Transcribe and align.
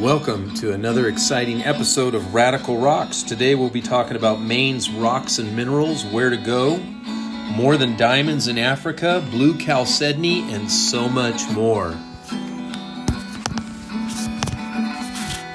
Welcome 0.00 0.54
to 0.54 0.72
another 0.72 1.08
exciting 1.08 1.62
episode 1.62 2.14
of 2.14 2.32
Radical 2.32 2.78
Rocks. 2.78 3.22
Today 3.22 3.54
we'll 3.54 3.68
be 3.68 3.82
talking 3.82 4.16
about 4.16 4.40
Maine's 4.40 4.88
rocks 4.88 5.38
and 5.38 5.54
minerals, 5.54 6.06
where 6.06 6.30
to 6.30 6.38
go, 6.38 6.78
more 6.78 7.76
than 7.76 7.98
diamonds 7.98 8.48
in 8.48 8.56
Africa, 8.56 9.22
blue 9.30 9.58
chalcedony, 9.58 10.54
and 10.54 10.70
so 10.70 11.06
much 11.06 11.46
more. 11.50 11.88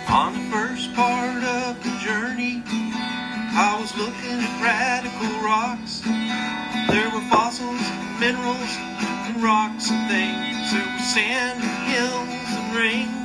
On 0.07 0.34
the 0.34 0.48
first 0.52 0.93
part 0.93 1.43
of 1.43 1.84
the 1.84 1.98
journey, 2.05 2.62
I 2.68 3.75
was 3.82 3.98
looking 3.98 4.38
at 4.46 4.62
radical 4.62 5.41
rocks. 5.41 6.02
There 6.91 7.09
were 7.09 7.27
fossils, 7.32 7.82
minerals, 8.20 8.77
and 9.25 9.41
rocks 9.41 9.89
and 9.89 10.07
things. 10.07 10.71
There 10.71 10.86
were 10.86 11.00
sand, 11.00 11.64
and 11.64 11.89
hills, 11.89 12.30
and 12.30 12.75
rings. 12.77 13.24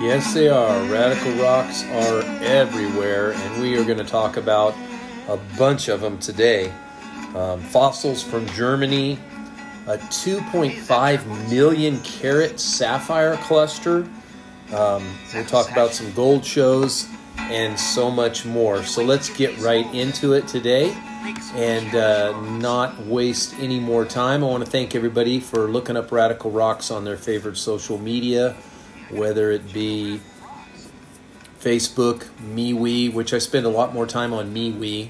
Yes, 0.00 0.32
they 0.32 0.48
are. 0.48 0.82
Radical 0.84 1.30
rocks 1.32 1.84
are 1.84 2.22
everywhere, 2.42 3.32
and 3.32 3.60
we 3.60 3.76
are 3.76 3.84
going 3.84 3.98
to 3.98 4.04
talk 4.04 4.38
about 4.38 4.74
a 5.28 5.36
bunch 5.58 5.88
of 5.88 6.00
them 6.00 6.16
today. 6.16 6.72
Um, 7.34 7.60
fossils 7.60 8.22
from 8.22 8.46
Germany, 8.48 9.18
a 9.86 9.98
2.5 9.98 11.50
million 11.50 12.00
carat 12.00 12.58
sapphire 12.58 13.36
cluster. 13.36 14.08
Um, 14.72 15.06
we'll 15.34 15.44
talk 15.44 15.70
about 15.70 15.92
some 15.92 16.10
gold 16.14 16.46
shows 16.46 17.06
and 17.36 17.78
so 17.78 18.10
much 18.10 18.46
more. 18.46 18.82
So 18.84 19.04
let's 19.04 19.28
get 19.28 19.58
right 19.58 19.84
into 19.94 20.32
it 20.32 20.48
today 20.48 20.96
and 21.54 21.94
uh, 21.94 22.40
not 22.52 22.98
waste 23.04 23.54
any 23.58 23.78
more 23.78 24.06
time. 24.06 24.42
I 24.42 24.46
want 24.46 24.64
to 24.64 24.70
thank 24.70 24.94
everybody 24.94 25.40
for 25.40 25.70
looking 25.70 25.98
up 25.98 26.10
Radical 26.10 26.50
Rocks 26.50 26.90
on 26.90 27.04
their 27.04 27.18
favorite 27.18 27.58
social 27.58 27.98
media, 27.98 28.56
whether 29.10 29.50
it 29.50 29.72
be 29.72 30.20
Facebook, 31.60 32.28
MeWe, 32.38 33.12
which 33.12 33.34
I 33.34 33.38
spend 33.38 33.66
a 33.66 33.70
lot 33.70 33.92
more 33.92 34.06
time 34.06 34.32
on 34.32 34.54
MeWe, 34.54 35.08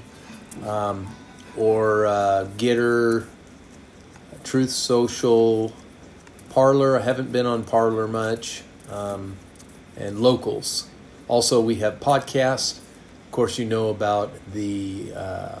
um, 0.65 1.07
or 1.55 2.05
uh, 2.05 2.47
Gettr, 2.57 3.27
Truth 4.43 4.71
Social, 4.71 5.73
Parler. 6.49 6.99
I 6.99 7.03
haven't 7.03 7.31
been 7.31 7.45
on 7.45 7.63
Parler 7.63 8.07
much, 8.07 8.63
um, 8.89 9.37
and 9.95 10.19
Locals. 10.19 10.87
Also, 11.27 11.61
we 11.61 11.75
have 11.75 11.99
podcasts. 11.99 12.79
Of 13.25 13.31
course, 13.31 13.57
you 13.57 13.65
know 13.65 13.89
about 13.89 14.33
the 14.51 15.13
uh, 15.15 15.59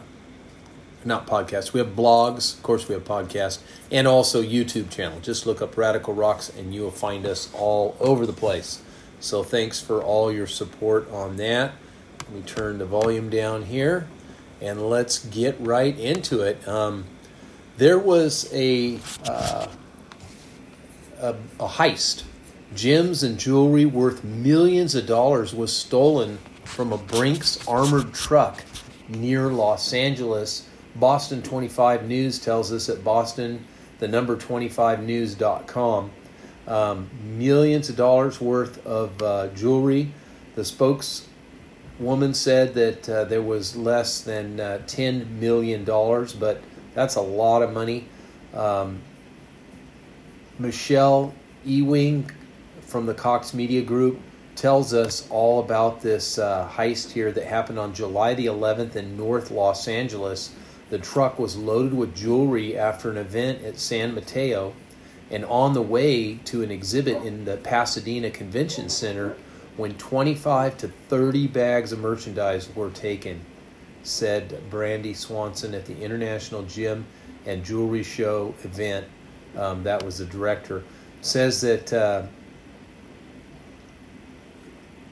not 1.05 1.27
podcasts. 1.27 1.73
We 1.73 1.79
have 1.79 1.95
blogs. 1.95 2.55
Of 2.55 2.63
course, 2.63 2.87
we 2.87 2.93
have 2.93 3.03
podcasts, 3.03 3.59
and 3.91 4.07
also 4.07 4.41
YouTube 4.41 4.89
channel. 4.89 5.19
Just 5.19 5.45
look 5.45 5.61
up 5.61 5.77
Radical 5.77 6.13
Rocks, 6.13 6.49
and 6.49 6.73
you 6.73 6.81
will 6.81 6.91
find 6.91 7.25
us 7.25 7.49
all 7.53 7.95
over 7.99 8.25
the 8.25 8.33
place. 8.33 8.81
So, 9.19 9.43
thanks 9.43 9.79
for 9.81 10.01
all 10.01 10.31
your 10.31 10.47
support 10.47 11.09
on 11.11 11.37
that. 11.37 11.73
Let 12.19 12.31
me 12.31 12.41
turn 12.41 12.77
the 12.77 12.85
volume 12.85 13.29
down 13.29 13.63
here, 13.63 14.07
and 14.61 14.89
let's 14.89 15.25
get 15.25 15.55
right 15.59 15.97
into 15.97 16.41
it. 16.41 16.67
Um, 16.67 17.05
there 17.77 17.99
was 17.99 18.51
a, 18.53 18.99
uh, 19.25 19.67
a 21.19 21.35
a 21.59 21.67
heist. 21.67 22.23
Gems 22.73 23.21
and 23.21 23.37
jewelry 23.37 23.85
worth 23.85 24.23
millions 24.23 24.95
of 24.95 25.05
dollars 25.05 25.53
was 25.53 25.75
stolen 25.75 26.37
from 26.63 26.93
a 26.93 26.97
Brinks 26.97 27.67
armored 27.67 28.13
truck 28.13 28.63
near 29.09 29.49
Los 29.49 29.93
Angeles. 29.93 30.67
Boston 30.95 31.41
25 31.41 32.07
News 32.07 32.39
tells 32.39 32.71
us 32.71 32.89
at 32.89 33.03
Boston, 33.03 33.65
the 33.99 34.07
number 34.07 34.35
25news.com. 34.35 36.11
Um, 36.67 37.09
millions 37.23 37.89
of 37.89 37.95
dollars 37.95 38.39
worth 38.39 38.85
of 38.85 39.21
uh, 39.21 39.47
jewelry. 39.47 40.11
The 40.55 40.65
spokeswoman 40.65 42.33
said 42.33 42.73
that 42.75 43.09
uh, 43.09 43.23
there 43.25 43.41
was 43.41 43.75
less 43.75 44.21
than 44.21 44.59
uh, 44.59 44.81
$10 44.85 45.27
million, 45.39 45.83
but 45.85 46.61
that's 46.93 47.15
a 47.15 47.21
lot 47.21 47.61
of 47.61 47.73
money. 47.73 48.07
Um, 48.53 49.01
Michelle 50.59 51.33
Ewing 51.65 52.29
from 52.81 53.05
the 53.05 53.13
Cox 53.13 53.53
Media 53.53 53.81
Group 53.81 54.19
tells 54.55 54.93
us 54.93 55.27
all 55.29 55.59
about 55.61 56.01
this 56.01 56.37
uh, 56.37 56.69
heist 56.71 57.11
here 57.11 57.31
that 57.31 57.45
happened 57.45 57.79
on 57.79 57.93
July 57.93 58.33
the 58.33 58.47
11th 58.47 58.95
in 58.95 59.17
North 59.17 59.49
Los 59.49 59.87
Angeles. 59.87 60.51
The 60.91 60.99
truck 60.99 61.39
was 61.39 61.55
loaded 61.55 61.93
with 61.93 62.13
jewelry 62.13 62.77
after 62.77 63.09
an 63.09 63.15
event 63.15 63.63
at 63.63 63.79
San 63.79 64.13
Mateo 64.13 64.73
and 65.29 65.45
on 65.45 65.73
the 65.73 65.81
way 65.81 66.35
to 66.45 66.63
an 66.63 66.69
exhibit 66.69 67.23
in 67.23 67.45
the 67.45 67.55
Pasadena 67.55 68.29
Convention 68.29 68.89
Center 68.89 69.37
when 69.77 69.97
25 69.97 70.77
to 70.79 70.89
30 70.89 71.47
bags 71.47 71.93
of 71.93 71.99
merchandise 71.99 72.67
were 72.75 72.89
taken, 72.89 73.39
said 74.03 74.61
Brandy 74.69 75.13
Swanson 75.13 75.73
at 75.73 75.85
the 75.85 75.97
International 75.97 76.63
Gem 76.63 77.05
and 77.45 77.63
Jewelry 77.63 78.03
Show 78.03 78.53
event. 78.65 79.07
Um, 79.55 79.83
that 79.83 80.03
was 80.03 80.17
the 80.17 80.25
director. 80.25 80.83
Says 81.21 81.61
that. 81.61 81.93
Uh, 81.93 82.23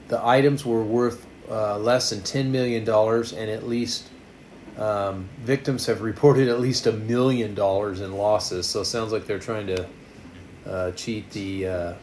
the 0.08 0.26
items 0.26 0.66
were 0.66 0.82
worth 0.82 1.24
uh, 1.48 1.78
less 1.78 2.10
than 2.10 2.18
$10 2.18 2.50
million, 2.50 2.82
and 2.82 3.50
at 3.50 3.68
least 3.68 4.08
um, 4.80 5.28
victims 5.42 5.86
have 5.86 6.00
reported 6.00 6.48
at 6.48 6.58
least 6.58 6.86
a 6.86 6.92
million 6.92 7.54
dollars 7.54 8.00
in 8.00 8.14
losses. 8.14 8.66
So 8.66 8.80
it 8.80 8.86
sounds 8.86 9.12
like 9.12 9.26
they're 9.26 9.38
trying 9.38 9.66
to 9.66 9.86
uh, 10.66 10.90
cheat 10.92 11.30
the 11.30 11.68
uh, 11.68 11.94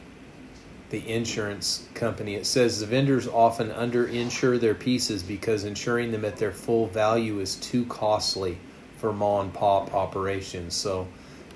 the 0.91 1.05
insurance 1.09 1.87
company. 1.95 2.35
It 2.35 2.45
says 2.45 2.79
the 2.79 2.85
vendors 2.85 3.27
often 3.27 3.71
underinsure 3.71 4.59
their 4.59 4.75
pieces 4.75 5.23
because 5.23 5.65
insuring 5.65 6.11
them 6.11 6.23
at 6.23 6.37
their 6.37 6.51
full 6.51 6.87
value 6.87 7.39
is 7.39 7.55
too 7.55 7.83
costly 7.87 8.57
for 8.97 9.11
mom 9.11 9.45
and 9.45 9.53
pop 9.53 9.93
operations. 9.93 10.75
So 10.75 11.07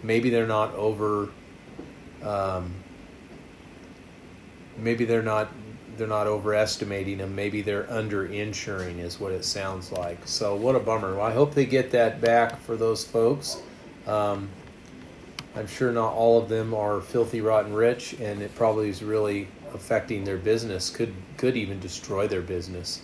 maybe 0.03 0.31
they're 0.31 0.47
not 0.47 0.73
over. 0.73 1.29
Um, 2.23 2.73
maybe 4.77 5.05
they're 5.05 5.21
not 5.21 5.49
they're 5.97 6.07
not 6.07 6.28
overestimating 6.28 7.19
them. 7.19 7.35
Maybe 7.35 7.62
they're 7.62 7.91
under 7.91 8.25
insuring, 8.25 9.00
is 9.00 9.19
what 9.19 9.31
it 9.31 9.46
sounds 9.46 9.91
like. 9.91 10.28
So 10.28 10.56
what 10.56 10.75
a 10.75 10.79
bummer. 10.79 11.16
Well, 11.16 11.25
I 11.25 11.31
hope 11.34 11.53
they 11.53 11.66
get 11.66 11.91
that 11.91 12.22
back 12.22 12.59
for 12.62 12.75
those 12.75 13.03
folks. 13.03 13.62
Um, 14.07 14.50
I'm 15.56 15.68
sure 15.68 15.91
not 15.91 16.13
all 16.13 16.41
of 16.41 16.50
them 16.50 16.74
are 16.74 17.02
filthy 17.02 17.41
rotten 17.41 17.74
rich, 17.74 18.13
and 18.13 18.41
it 18.41 18.56
probably 18.56 18.90
is 18.90 19.03
really 19.03 19.47
affecting 19.74 20.24
their 20.24 20.38
business. 20.38 20.90
Could 20.90 21.13
could 21.38 21.57
even 21.57 21.79
destroy 21.79 22.28
their 22.28 22.41
business. 22.41 23.02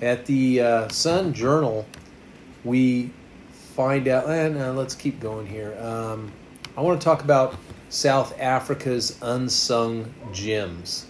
At 0.00 0.26
the 0.26 0.60
uh, 0.60 0.88
Sun 0.88 1.34
Journal, 1.34 1.86
we 2.64 3.10
find 3.74 4.08
out. 4.08 4.28
And 4.28 4.58
uh, 4.58 4.72
let's 4.72 4.94
keep 4.94 5.20
going 5.20 5.46
here. 5.46 5.76
Um, 5.80 6.32
I 6.76 6.80
want 6.80 7.00
to 7.00 7.04
talk 7.04 7.22
about 7.22 7.56
South 7.88 8.38
Africa's 8.40 9.18
unsung 9.22 10.12
gems. 10.32 11.06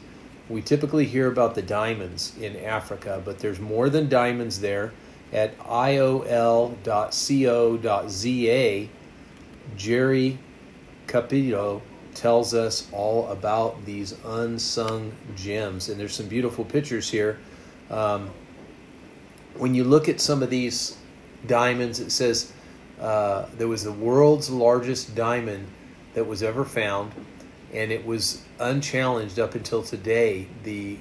We 0.52 0.60
typically 0.60 1.06
hear 1.06 1.28
about 1.28 1.54
the 1.54 1.62
diamonds 1.62 2.36
in 2.38 2.56
Africa, 2.58 3.22
but 3.24 3.38
there's 3.38 3.58
more 3.58 3.88
than 3.88 4.10
diamonds 4.10 4.60
there. 4.60 4.92
At 5.32 5.58
iol.co.za, 5.60 6.78
Jerry 9.78 10.38
Capito 11.06 11.80
tells 12.14 12.52
us 12.52 12.86
all 12.92 13.28
about 13.28 13.82
these 13.86 14.14
unsung 14.26 15.12
gems, 15.34 15.88
and 15.88 15.98
there's 15.98 16.14
some 16.14 16.28
beautiful 16.28 16.66
pictures 16.66 17.08
here. 17.08 17.38
Um, 17.88 18.28
when 19.56 19.74
you 19.74 19.84
look 19.84 20.10
at 20.10 20.20
some 20.20 20.42
of 20.42 20.50
these 20.50 20.98
diamonds, 21.46 21.98
it 21.98 22.10
says 22.10 22.52
uh, 23.00 23.46
there 23.56 23.68
was 23.68 23.84
the 23.84 23.92
world's 23.92 24.50
largest 24.50 25.14
diamond 25.14 25.66
that 26.12 26.26
was 26.26 26.42
ever 26.42 26.66
found, 26.66 27.10
and 27.72 27.90
it 27.90 28.04
was 28.04 28.42
unchallenged 28.58 29.38
up 29.38 29.54
until 29.54 29.82
today. 29.82 30.48
The 30.64 30.98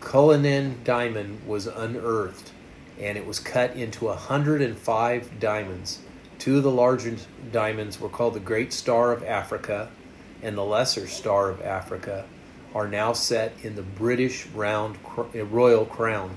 Cullinan 0.00 0.80
diamond 0.84 1.46
was 1.46 1.66
unearthed, 1.66 2.52
and 2.98 3.16
it 3.16 3.26
was 3.26 3.38
cut 3.38 3.76
into 3.76 4.06
105 4.06 5.40
diamonds. 5.40 6.00
Two 6.38 6.56
of 6.56 6.64
the 6.64 6.70
larger 6.70 7.16
diamonds 7.52 8.00
were 8.00 8.08
called 8.08 8.34
the 8.34 8.40
Great 8.40 8.72
Star 8.72 9.12
of 9.12 9.22
Africa 9.22 9.90
and 10.42 10.58
the 10.58 10.64
Lesser 10.64 11.06
Star 11.06 11.50
of 11.50 11.62
Africa, 11.62 12.24
are 12.74 12.88
now 12.88 13.12
set 13.12 13.52
in 13.62 13.76
the 13.76 13.82
British 13.82 14.46
round 14.48 14.98
uh, 15.16 15.44
Royal 15.46 15.86
Crown. 15.86 16.34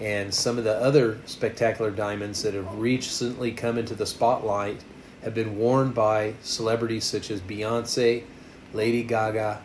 And 0.00 0.32
some 0.32 0.58
of 0.58 0.64
the 0.64 0.76
other 0.76 1.18
spectacular 1.26 1.90
diamonds 1.90 2.42
that 2.42 2.54
have 2.54 2.78
recently 2.78 3.52
come 3.52 3.78
into 3.78 3.94
the 3.94 4.06
spotlight 4.06 4.82
have 5.22 5.34
been 5.34 5.56
worn 5.56 5.92
by 5.92 6.34
celebrities 6.42 7.04
such 7.04 7.30
as 7.30 7.40
Beyonce, 7.40 8.24
Lady 8.72 9.02
Gaga, 9.02 9.62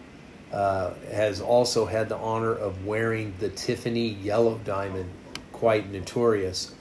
uh, 0.52 0.94
has 1.12 1.42
also 1.42 1.86
had 1.86 2.10
the 2.10 2.18
honor 2.18 2.54
of 2.54 2.86
wearing 2.86 3.34
the 3.40 3.50
Tiffany 3.50 4.08
yellow 4.08 4.60
diamond, 4.64 5.10
quite 5.52 5.92
notorious. 5.92 6.74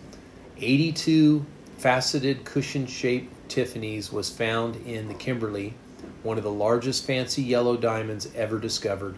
82 0.58 1.44
faceted 1.78 2.44
cushion 2.44 2.86
shaped 2.86 3.32
Tiffany's 3.48 4.12
was 4.12 4.30
found 4.30 4.76
in 4.86 5.08
the 5.08 5.14
Kimberley, 5.14 5.74
one 6.22 6.38
of 6.38 6.44
the 6.44 6.50
largest 6.50 7.04
fancy 7.06 7.42
yellow 7.42 7.76
diamonds 7.76 8.28
ever 8.34 8.58
discovered. 8.58 9.16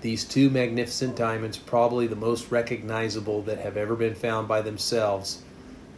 These 0.00 0.24
two 0.24 0.50
magnificent 0.50 1.16
diamonds, 1.16 1.56
probably 1.56 2.06
the 2.06 2.16
most 2.16 2.50
recognizable 2.50 3.42
that 3.42 3.58
have 3.58 3.76
ever 3.76 3.96
been 3.96 4.14
found 4.14 4.48
by 4.48 4.60
themselves. 4.60 5.42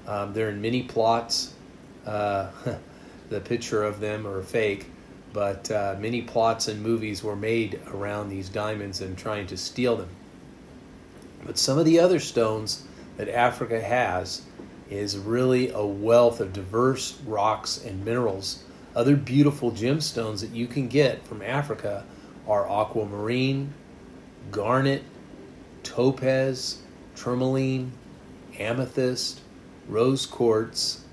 Um, 0.06 0.32
they're 0.32 0.50
in 0.50 0.60
many 0.60 0.82
plots. 0.82 1.54
Uh, 2.04 2.50
the 3.31 3.40
picture 3.40 3.82
of 3.82 3.98
them 3.98 4.26
are 4.26 4.43
fake, 4.43 4.87
but 5.32 5.70
uh, 5.70 5.96
many 5.99 6.23
plots 6.23 6.69
and 6.69 6.82
movies 6.82 7.23
were 7.23 7.37
made 7.37 7.81
around 7.88 8.28
these 8.28 8.49
diamonds 8.49 9.00
and 9.00 9.17
trying 9.17 9.46
to 9.49 9.56
steal 9.56 9.96
them. 9.96 10.08
But 11.44 11.58
some 11.58 11.78
of 11.78 11.84
the 11.84 12.00
other 12.00 12.20
stones 12.20 12.84
that 13.17 13.28
Africa 13.28 13.81
has 13.81 14.43
is 14.90 15.19
really 15.19 15.70
a 15.70 15.84
wealth 15.84 16.40
of 16.40 16.52
diverse 16.52 17.19
rocks 17.26 17.82
and 17.84 18.05
minerals. 18.05 18.62
Other 18.94 19.17
beautiful 19.17 19.73
gemstones 19.73 20.40
that 20.40 20.50
you 20.50 20.67
can 20.67 20.88
get 20.88 21.26
from 21.26 21.43
Africa 21.43 22.05
are 22.49 22.69
aquamarine, 22.69 23.75
garnet, 24.50 25.02
topaz, 25.82 26.79
tourmaline, 27.14 27.93
amethyst, 28.58 29.40
rose 29.88 30.26
quartz, 30.26 31.05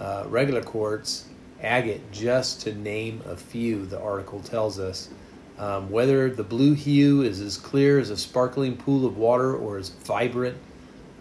uh, 0.00 0.24
regular 0.28 0.62
quartz, 0.62 1.26
agate, 1.62 2.12
just 2.12 2.60
to 2.62 2.74
name 2.74 3.22
a 3.26 3.36
few, 3.36 3.86
the 3.86 4.00
article 4.00 4.40
tells 4.40 4.78
us. 4.78 5.08
Um, 5.58 5.90
whether 5.90 6.30
the 6.30 6.44
blue 6.44 6.74
hue 6.74 7.22
is 7.22 7.40
as 7.40 7.56
clear 7.56 7.98
as 7.98 8.10
a 8.10 8.16
sparkling 8.16 8.76
pool 8.76 9.04
of 9.04 9.16
water 9.16 9.56
or 9.56 9.76
as 9.76 9.88
vibrant 9.88 10.56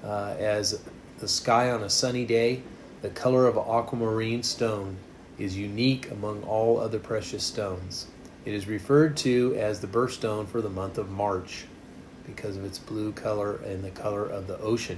uh, 0.03 0.35
as 0.37 0.79
the 1.17 1.27
sky 1.27 1.71
on 1.71 1.81
a 1.81 1.89
sunny 1.89 2.25
day, 2.25 2.61
the 3.01 3.09
color 3.09 3.47
of 3.47 3.57
aquamarine 3.57 4.43
stone 4.43 4.97
is 5.39 5.57
unique 5.57 6.11
among 6.11 6.43
all 6.43 6.79
other 6.79 6.99
precious 6.99 7.43
stones. 7.43 8.07
It 8.45 8.53
is 8.53 8.67
referred 8.67 9.17
to 9.17 9.55
as 9.57 9.79
the 9.79 9.87
birthstone 9.87 10.47
for 10.47 10.61
the 10.61 10.69
month 10.69 10.97
of 10.97 11.09
March 11.09 11.65
because 12.25 12.57
of 12.57 12.65
its 12.65 12.79
blue 12.79 13.11
color 13.11 13.57
and 13.57 13.83
the 13.83 13.91
color 13.91 14.25
of 14.25 14.47
the 14.47 14.57
ocean. 14.59 14.97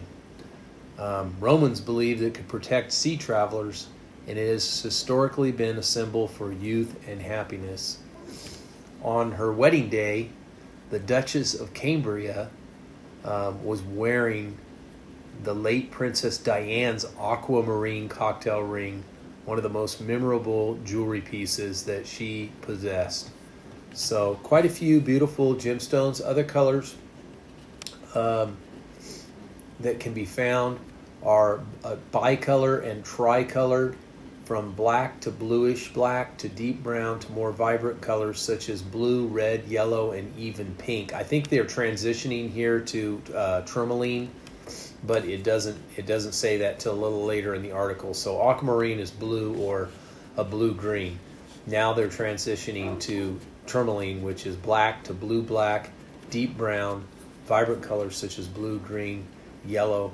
Um, 0.97 1.35
Romans 1.39 1.79
believed 1.79 2.21
it 2.21 2.33
could 2.33 2.47
protect 2.47 2.91
sea 2.91 3.15
travelers, 3.15 3.87
and 4.27 4.37
it 4.37 4.47
has 4.47 4.81
historically 4.81 5.51
been 5.51 5.77
a 5.77 5.83
symbol 5.83 6.27
for 6.27 6.51
youth 6.51 6.95
and 7.07 7.21
happiness. 7.21 7.99
On 9.01 9.31
her 9.31 9.51
wedding 9.51 9.89
day, 9.89 10.29
the 10.89 10.99
Duchess 10.99 11.53
of 11.53 11.73
Cambria 11.73 12.49
um, 13.23 13.63
was 13.63 13.81
wearing 13.81 14.57
the 15.43 15.53
late 15.53 15.91
Princess 15.91 16.37
Diane's 16.37 17.05
aquamarine 17.19 18.09
cocktail 18.09 18.61
ring, 18.61 19.03
one 19.45 19.57
of 19.57 19.63
the 19.63 19.69
most 19.69 20.01
memorable 20.01 20.75
jewelry 20.83 21.21
pieces 21.21 21.83
that 21.83 22.05
she 22.05 22.51
possessed. 22.61 23.29
So, 23.93 24.35
quite 24.43 24.65
a 24.65 24.69
few 24.69 24.99
beautiful 24.99 25.55
gemstones, 25.55 26.21
other 26.23 26.43
colors 26.43 26.95
um, 28.13 28.57
that 29.79 29.99
can 29.99 30.13
be 30.13 30.25
found 30.25 30.79
are 31.23 31.61
uh, 31.83 31.95
bicolor 32.11 32.85
and 32.85 33.03
tricolored 33.03 33.95
from 34.49 34.71
black 34.71 35.19
to 35.19 35.29
bluish 35.29 35.93
black 35.93 36.35
to 36.35 36.49
deep 36.49 36.81
brown 36.81 37.19
to 37.19 37.31
more 37.33 37.51
vibrant 37.51 38.01
colors 38.01 38.39
such 38.39 38.67
as 38.67 38.81
blue, 38.81 39.27
red, 39.27 39.63
yellow, 39.67 40.13
and 40.13 40.35
even 40.39 40.73
pink. 40.79 41.13
I 41.13 41.21
think 41.21 41.49
they're 41.49 41.65
transitioning 41.65 42.49
here 42.49 42.79
to 42.79 43.21
uh, 43.35 43.61
tourmaline 43.61 44.31
but 45.05 45.23
it 45.23 45.43
doesn't 45.43 45.77
it 45.97 46.07
doesn't 46.07 46.31
say 46.31 46.57
that 46.57 46.79
till 46.79 46.93
a 46.93 46.99
little 46.99 47.25
later 47.25 47.53
in 47.53 47.61
the 47.61 47.71
article. 47.73 48.15
So 48.15 48.41
aquamarine 48.41 48.97
is 48.97 49.11
blue 49.11 49.55
or 49.55 49.89
a 50.35 50.43
blue 50.43 50.73
green. 50.73 51.19
Now 51.67 51.93
they're 51.93 52.07
transitioning 52.07 52.99
to 53.01 53.39
tourmaline, 53.67 54.23
which 54.23 54.47
is 54.47 54.55
black 54.55 55.03
to 55.03 55.13
blue 55.13 55.43
black, 55.43 55.91
deep 56.31 56.57
brown, 56.57 57.05
vibrant 57.45 57.83
colors 57.83 58.17
such 58.17 58.39
as 58.39 58.47
blue, 58.47 58.79
green, 58.79 59.27
yellow, 59.63 60.11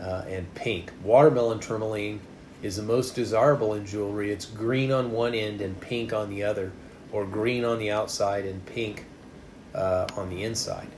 uh, 0.00 0.22
and 0.26 0.52
pink. 0.54 0.90
Watermelon 1.02 1.60
tourmaline 1.60 2.20
is 2.64 2.76
the 2.76 2.82
most 2.82 3.14
desirable 3.14 3.74
in 3.74 3.86
jewelry. 3.86 4.32
It's 4.32 4.46
green 4.46 4.90
on 4.90 5.12
one 5.12 5.34
end 5.34 5.60
and 5.60 5.80
pink 5.80 6.12
on 6.12 6.30
the 6.30 6.42
other, 6.42 6.72
or 7.12 7.24
green 7.24 7.64
on 7.64 7.78
the 7.78 7.92
outside 7.92 8.44
and 8.44 8.64
pink 8.66 9.04
uh, 9.74 10.06
on 10.16 10.28
the 10.30 10.42
inside 10.42 10.88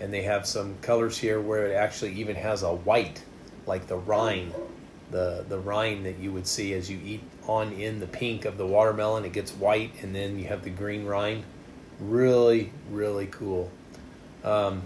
and 0.00 0.12
they 0.12 0.22
have 0.22 0.46
some 0.46 0.76
colors 0.82 1.16
here 1.16 1.40
where 1.40 1.66
it 1.66 1.74
actually 1.74 2.12
even 2.12 2.36
has 2.36 2.62
a 2.62 2.72
white, 2.72 3.22
like 3.66 3.86
the 3.86 3.96
rind, 3.96 4.52
the 5.10 5.44
the 5.48 5.58
rind 5.58 6.04
that 6.06 6.18
you 6.18 6.32
would 6.32 6.46
see 6.46 6.74
as 6.74 6.90
you 6.90 6.98
eat 7.04 7.22
on 7.46 7.72
in 7.72 8.00
the 8.00 8.06
pink 8.06 8.44
of 8.44 8.58
the 8.58 8.66
watermelon. 8.66 9.24
It 9.24 9.32
gets 9.32 9.52
white, 9.52 9.92
and 10.02 10.14
then 10.14 10.38
you 10.38 10.46
have 10.46 10.62
the 10.62 10.70
green 10.70 11.06
rind. 11.06 11.44
Really, 12.00 12.72
really 12.90 13.26
cool. 13.26 13.70
Um, 14.42 14.82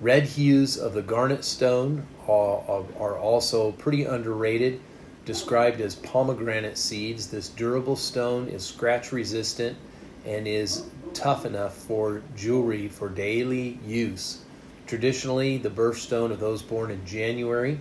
red 0.00 0.24
hues 0.24 0.76
of 0.76 0.94
the 0.94 1.02
garnet 1.02 1.44
stone 1.44 2.06
are, 2.28 3.18
also 3.18 3.72
pretty 3.72 4.04
underrated. 4.04 4.80
Described 5.24 5.80
as 5.80 5.94
pomegranate 5.96 6.78
seeds, 6.78 7.28
this 7.28 7.48
durable 7.48 7.96
stone 7.96 8.48
is 8.48 8.64
scratch 8.64 9.12
resistant 9.12 9.76
and 10.24 10.46
is 10.46 10.84
tough 11.14 11.44
enough 11.44 11.74
for 11.74 12.22
jewelry 12.36 12.88
for 12.88 13.08
daily 13.08 13.78
use. 13.86 14.42
Traditionally, 14.86 15.58
the 15.58 15.70
birthstone 15.70 16.30
of 16.30 16.40
those 16.40 16.62
born 16.62 16.90
in 16.90 17.04
January, 17.04 17.78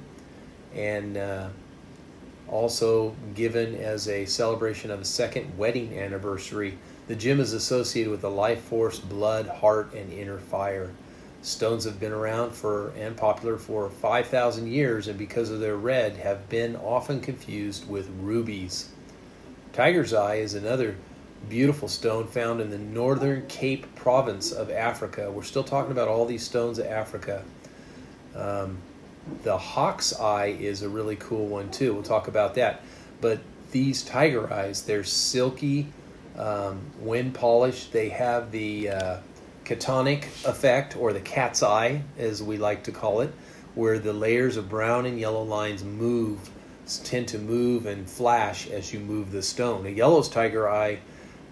and 0.75 1.17
uh, 1.17 1.47
also 2.49 3.15
given 3.35 3.75
as 3.75 4.07
a 4.07 4.25
celebration 4.25 4.91
of 4.91 5.01
a 5.01 5.05
second 5.05 5.57
wedding 5.57 5.97
anniversary. 5.97 6.77
The 7.07 7.15
gem 7.15 7.39
is 7.39 7.53
associated 7.53 8.11
with 8.11 8.21
the 8.21 8.29
life 8.29 8.61
force, 8.63 8.99
blood, 8.99 9.47
heart, 9.47 9.93
and 9.93 10.11
inner 10.11 10.37
fire. 10.37 10.91
Stones 11.41 11.85
have 11.85 11.99
been 11.99 12.11
around 12.11 12.51
for 12.51 12.89
and 12.97 13.15
popular 13.15 13.57
for 13.57 13.89
5,000 13.89 14.67
years, 14.67 15.07
and 15.07 15.17
because 15.17 15.49
of 15.49 15.59
their 15.59 15.77
red, 15.77 16.17
have 16.17 16.49
been 16.49 16.75
often 16.75 17.21
confused 17.21 17.87
with 17.87 18.09
rubies. 18.19 18.89
Tiger's 19.73 20.13
eye 20.13 20.35
is 20.35 20.55
another 20.55 20.95
beautiful 21.49 21.87
stone 21.87 22.27
found 22.27 22.59
in 22.59 22.69
the 22.69 22.77
northern 22.77 23.45
Cape 23.47 23.93
province 23.95 24.51
of 24.51 24.71
Africa. 24.71 25.31
We're 25.31 25.43
still 25.43 25.63
talking 25.63 25.91
about 25.91 26.07
all 26.07 26.25
these 26.25 26.43
stones 26.43 26.79
of 26.79 26.87
Africa. 26.87 27.43
Um, 28.35 28.77
the 29.43 29.57
hawk's 29.57 30.19
eye 30.19 30.57
is 30.59 30.81
a 30.81 30.89
really 30.89 31.15
cool 31.15 31.47
one 31.47 31.69
too. 31.69 31.93
We'll 31.93 32.03
talk 32.03 32.27
about 32.27 32.55
that. 32.55 32.81
But 33.21 33.39
these 33.71 34.03
tiger 34.03 34.51
eyes, 34.51 34.83
they're 34.83 35.03
silky, 35.03 35.87
um, 36.37 36.79
when 36.99 37.31
polished. 37.31 37.91
They 37.91 38.09
have 38.09 38.51
the 38.51 38.89
uh, 38.89 39.17
chatoyant 39.67 40.23
effect, 40.45 40.95
or 40.95 41.11
the 41.11 41.19
cat's 41.19 41.61
eye, 41.61 42.01
as 42.17 42.41
we 42.41 42.57
like 42.57 42.83
to 42.83 42.91
call 42.91 43.21
it, 43.21 43.33
where 43.75 43.99
the 43.99 44.13
layers 44.13 44.55
of 44.57 44.69
brown 44.69 45.05
and 45.05 45.19
yellow 45.19 45.43
lines 45.43 45.83
move, 45.83 46.49
tend 47.03 47.27
to 47.27 47.37
move 47.37 47.85
and 47.85 48.09
flash 48.09 48.69
as 48.69 48.93
you 48.93 48.99
move 48.99 49.31
the 49.31 49.43
stone. 49.43 49.85
A 49.85 49.89
yellow's 49.89 50.29
tiger 50.29 50.69
eye 50.69 50.99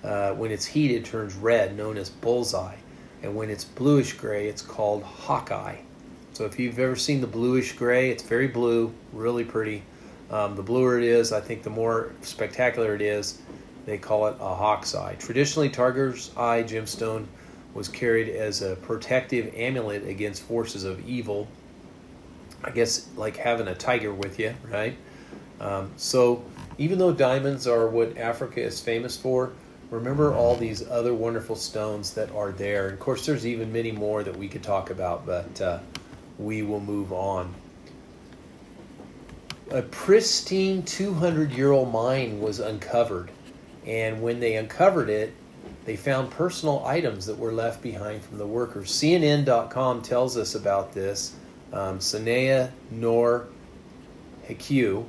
uh, 0.03 0.31
when 0.33 0.51
it's 0.51 0.65
heated, 0.65 1.03
turns 1.03 1.35
red, 1.35 1.75
known 1.75 1.97
as 1.97 2.09
bullseye. 2.09 2.75
And 3.21 3.35
when 3.35 3.49
it's 3.49 3.65
bluish 3.65 4.13
gray, 4.13 4.47
it's 4.47 4.61
called 4.61 5.03
hawkeye. 5.03 5.77
So 6.33 6.45
if 6.45 6.59
you've 6.59 6.79
ever 6.79 6.95
seen 6.95 7.21
the 7.21 7.27
bluish 7.27 7.73
gray, 7.73 8.11
it's 8.11 8.23
very 8.23 8.47
blue, 8.47 8.93
really 9.13 9.43
pretty. 9.43 9.83
Um, 10.29 10.55
the 10.55 10.63
bluer 10.63 10.97
it 10.97 11.03
is, 11.03 11.31
I 11.31 11.41
think 11.41 11.63
the 11.63 11.69
more 11.69 12.11
spectacular 12.21 12.95
it 12.95 13.01
is, 13.01 13.39
they 13.85 13.97
call 13.97 14.27
it 14.27 14.35
a 14.39 14.55
hawk's 14.55 14.95
eye. 14.95 15.15
Traditionally, 15.19 15.69
Tiger's 15.69 16.31
eye 16.35 16.63
gemstone 16.63 17.25
was 17.75 17.89
carried 17.89 18.29
as 18.29 18.63
a 18.63 18.75
protective 18.77 19.53
amulet 19.53 20.07
against 20.07 20.41
forces 20.43 20.85
of 20.85 21.07
evil. 21.07 21.47
I 22.63 22.71
guess 22.71 23.07
like 23.15 23.35
having 23.35 23.67
a 23.67 23.75
tiger 23.75 24.11
with 24.11 24.39
you, 24.39 24.55
right? 24.71 24.97
Um, 25.59 25.91
so 25.97 26.43
even 26.77 26.97
though 26.97 27.13
diamonds 27.13 27.67
are 27.67 27.87
what 27.87 28.17
Africa 28.17 28.61
is 28.61 28.79
famous 28.79 29.15
for, 29.15 29.51
remember 29.91 30.33
all 30.33 30.55
these 30.55 30.87
other 30.89 31.13
wonderful 31.13 31.55
stones 31.55 32.13
that 32.13 32.31
are 32.31 32.51
there. 32.53 32.85
And 32.85 32.93
of 32.93 32.99
course, 32.99 33.25
there's 33.25 33.45
even 33.45 33.71
many 33.71 33.91
more 33.91 34.23
that 34.23 34.35
we 34.35 34.47
could 34.47 34.63
talk 34.63 34.89
about, 34.89 35.25
but 35.25 35.61
uh, 35.61 35.79
we 36.39 36.63
will 36.63 36.79
move 36.79 37.13
on. 37.13 37.53
A 39.71 39.81
pristine 39.81 40.83
200 40.83 41.51
year 41.51 41.71
old 41.71 41.91
mine 41.91 42.39
was 42.39 42.59
uncovered, 42.59 43.31
and 43.85 44.21
when 44.21 44.39
they 44.39 44.55
uncovered 44.55 45.09
it, 45.09 45.33
they 45.85 45.95
found 45.95 46.31
personal 46.31 46.83
items 46.85 47.25
that 47.27 47.37
were 47.37 47.51
left 47.51 47.81
behind 47.81 48.23
from 48.23 48.37
the 48.37 48.47
workers. 48.47 48.91
CNN.com 48.91 50.01
tells 50.01 50.35
us 50.37 50.55
about 50.55 50.93
this. 50.93 51.35
Um, 51.71 51.99
Nor 52.91 53.47
Hq 54.47 55.05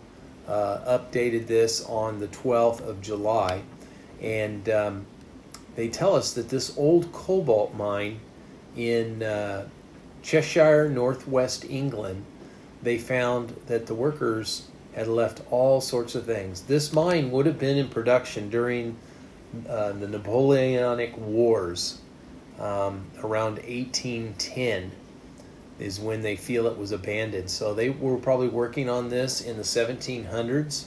uh, 0.48 0.98
updated 0.98 1.46
this 1.46 1.84
on 1.84 2.18
the 2.18 2.28
12th 2.28 2.80
of 2.86 3.00
July, 3.00 3.62
and 4.20 4.68
um, 4.68 5.06
they 5.76 5.88
tell 5.88 6.14
us 6.14 6.32
that 6.32 6.48
this 6.48 6.76
old 6.76 7.12
cobalt 7.12 7.74
mine 7.74 8.20
in 8.76 9.22
uh, 9.22 9.68
Cheshire, 10.22 10.88
northwest 10.88 11.64
England, 11.64 12.24
they 12.82 12.98
found 12.98 13.54
that 13.66 13.86
the 13.86 13.94
workers 13.94 14.68
had 14.94 15.08
left 15.08 15.42
all 15.50 15.80
sorts 15.80 16.14
of 16.14 16.24
things. 16.24 16.62
This 16.62 16.92
mine 16.92 17.30
would 17.30 17.46
have 17.46 17.58
been 17.58 17.76
in 17.76 17.88
production 17.88 18.48
during 18.48 18.96
uh, 19.68 19.92
the 19.92 20.08
Napoleonic 20.08 21.16
Wars 21.16 22.00
um, 22.58 23.04
around 23.22 23.56
1810 23.56 24.90
is 25.78 26.00
when 26.00 26.22
they 26.22 26.36
feel 26.36 26.66
it 26.66 26.76
was 26.76 26.92
abandoned. 26.92 27.50
So 27.50 27.74
they 27.74 27.90
were 27.90 28.16
probably 28.16 28.48
working 28.48 28.88
on 28.88 29.08
this 29.08 29.42
in 29.42 29.56
the 29.56 29.62
1700s. 29.62 30.84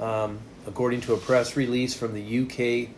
Um, 0.00 0.40
according 0.66 1.00
to 1.02 1.14
a 1.14 1.16
press 1.16 1.56
release 1.56 1.94
from 1.94 2.12
the 2.12 2.40
UK 2.42 2.90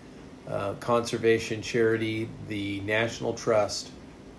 uh, 0.51 0.75
conservation 0.75 1.61
charity, 1.61 2.29
the 2.49 2.81
National 2.81 3.35
Trust 3.35 3.91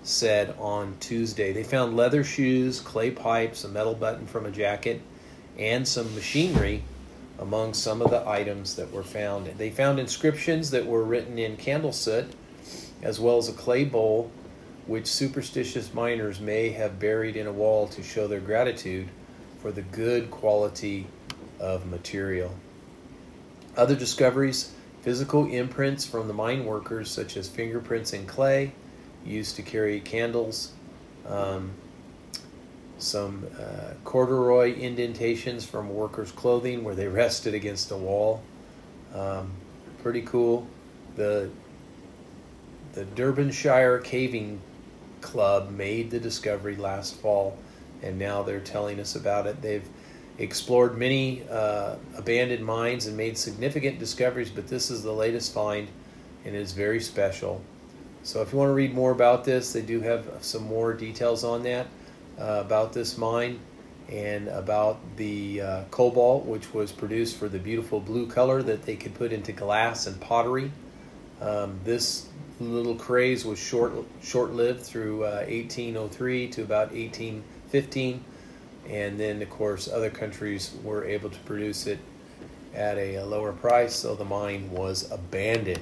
said 0.02 0.56
on 0.58 0.96
Tuesday 1.00 1.54
they 1.54 1.64
found 1.64 1.96
leather 1.96 2.24
shoes, 2.24 2.80
clay 2.80 3.12
pipes, 3.12 3.64
a 3.64 3.70
metal 3.70 3.94
button 3.94 4.26
from 4.26 4.46
a 4.46 4.52
jacket, 4.52 5.02
and 5.58 5.88
some 5.88 6.14
machinery 6.16 6.84
among 7.40 7.74
some 7.74 8.02
of 8.02 8.12
the 8.12 8.28
items 8.28 8.76
that 8.76 8.92
were 8.92 9.04
found. 9.04 9.48
They 9.58 9.70
found 9.70 10.00
inscriptions 10.00 10.72
that 10.72 10.86
were 10.86 11.04
written 11.04 11.40
in 11.40 11.58
candle 11.58 11.94
soot, 11.94 12.34
as 13.02 13.20
well 13.20 13.38
as 13.38 13.48
a 13.48 13.54
clay 13.54 13.86
bowl 13.86 14.32
which 14.86 15.08
superstitious 15.08 15.94
miners 15.94 16.40
may 16.40 16.70
have 16.70 17.00
buried 17.00 17.36
in 17.36 17.48
a 17.48 17.52
wall 17.52 17.88
to 17.88 18.02
show 18.02 18.28
their 18.28 18.40
gratitude 18.40 19.08
for 19.62 19.72
the 19.72 19.84
good 19.84 20.32
quality 20.32 21.06
of 21.60 21.86
material. 21.86 22.54
Other 23.78 23.96
discoveries 23.96 24.74
physical 25.02 25.46
imprints 25.46 26.06
from 26.06 26.28
the 26.28 26.34
mine 26.34 26.66
workers, 26.66 27.10
such 27.10 27.38
as 27.38 27.48
fingerprints 27.48 28.14
in 28.14 28.26
clay 28.26 28.74
used 29.26 29.56
to 29.56 29.62
carry 29.62 30.00
candles, 30.00 30.72
um, 31.26 31.72
some 33.00 33.48
uh, 33.60 33.94
corduroy 34.04 34.76
indentations 34.76 35.66
from 35.66 35.90
workers' 35.90 36.32
clothing 36.32 36.84
where 36.84 36.96
they 36.96 37.08
rested 37.24 37.54
against 37.54 37.92
a 37.92 37.98
wall. 37.98 38.42
Um, 39.14 39.52
pretty 40.04 40.22
cool. 40.22 40.68
The 41.16 41.50
the 42.94 43.06
Derbyshire 43.06 44.00
Caving 44.00 44.60
Club 45.22 45.70
made 45.72 46.10
the 46.10 46.20
discovery 46.20 46.76
last 46.76 47.16
fall, 47.16 47.58
and 48.02 48.18
now 48.18 48.42
they're 48.42 48.60
telling 48.60 49.00
us 49.00 49.16
about 49.16 49.46
it. 49.48 49.62
They've 49.62 49.88
explored 50.38 50.98
many 50.98 51.44
uh, 51.50 51.96
abandoned 52.18 52.66
mines 52.66 53.06
and 53.06 53.16
made 53.16 53.38
significant 53.38 54.00
discoveries, 54.00 54.50
but 54.50 54.68
this 54.68 54.90
is 54.90 55.04
the 55.04 55.12
latest 55.12 55.54
find 55.54 55.88
and 56.46 56.56
it 56.56 56.60
is 56.60 56.72
very 56.72 57.00
special. 57.00 57.62
So, 58.24 58.42
if 58.42 58.52
you 58.52 58.58
want 58.58 58.70
to 58.70 58.74
read 58.74 58.94
more 58.94 59.12
about 59.12 59.46
this, 59.46 59.74
they 59.74 59.82
do 59.82 60.02
have 60.02 60.26
some 60.42 60.64
more 60.64 60.94
details 60.94 61.44
on 61.44 61.64
that 61.64 61.88
uh, 62.40 62.64
about 62.66 62.94
this 62.94 63.18
mine 63.18 63.60
and 64.10 64.48
about 64.48 65.00
the 65.18 65.62
uh, 65.62 65.84
cobalt, 65.92 66.46
which 66.46 66.74
was 66.74 66.92
produced 66.92 67.38
for 67.38 67.48
the 67.48 67.60
beautiful 67.60 68.00
blue 68.00 68.26
color 68.26 68.64
that 68.64 68.84
they 68.84 68.96
could 68.96 69.14
put 69.14 69.32
into 69.32 69.52
glass 69.52 70.08
and 70.08 70.20
pottery. 70.20 70.72
Um, 71.42 71.80
this 71.84 72.28
little 72.60 72.96
craze 72.96 73.46
was 73.46 73.60
short 73.60 73.94
short 74.22 74.52
lived 74.52 74.82
through 74.82 75.24
uh, 75.24 75.46
1803 75.48 76.48
to 76.50 76.64
about 76.64 76.92
1815, 76.92 78.24
and 78.90 79.20
then 79.20 79.42
of 79.42 79.50
course 79.50 79.88
other 79.88 80.10
countries 80.10 80.76
were 80.84 81.06
able 81.06 81.30
to 81.30 81.40
produce 81.40 81.88
it 81.88 82.00
at 82.74 82.98
a, 82.98 83.16
a 83.16 83.26
lower 83.26 83.54
price, 83.54 83.96
so 83.96 84.16
the 84.16 84.26
mine 84.26 84.70
was 84.72 85.10
abandoned. 85.12 85.82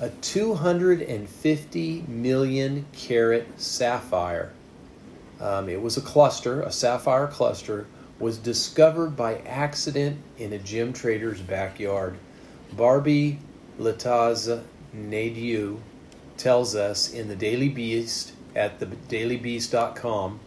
A 0.00 0.10
250 0.10 2.04
million 2.08 2.84
carat 2.92 3.46
sapphire. 3.60 4.52
Um, 5.42 5.68
it 5.68 5.82
was 5.82 5.96
a 5.96 6.00
cluster, 6.00 6.62
a 6.62 6.70
sapphire 6.70 7.26
cluster, 7.26 7.86
was 8.20 8.38
discovered 8.38 9.16
by 9.16 9.38
accident 9.38 10.16
in 10.38 10.52
a 10.52 10.58
gem 10.58 10.92
trader's 10.92 11.40
backyard. 11.40 12.16
Barbie 12.74 13.40
Latza 13.78 14.62
Nadeau 14.92 15.80
tells 16.36 16.76
us 16.76 17.12
in 17.12 17.26
the 17.26 17.34
Daily 17.34 17.68
Beast 17.68 18.32
at 18.54 18.78
the 18.78 18.86
dailybeast.com 18.86 20.40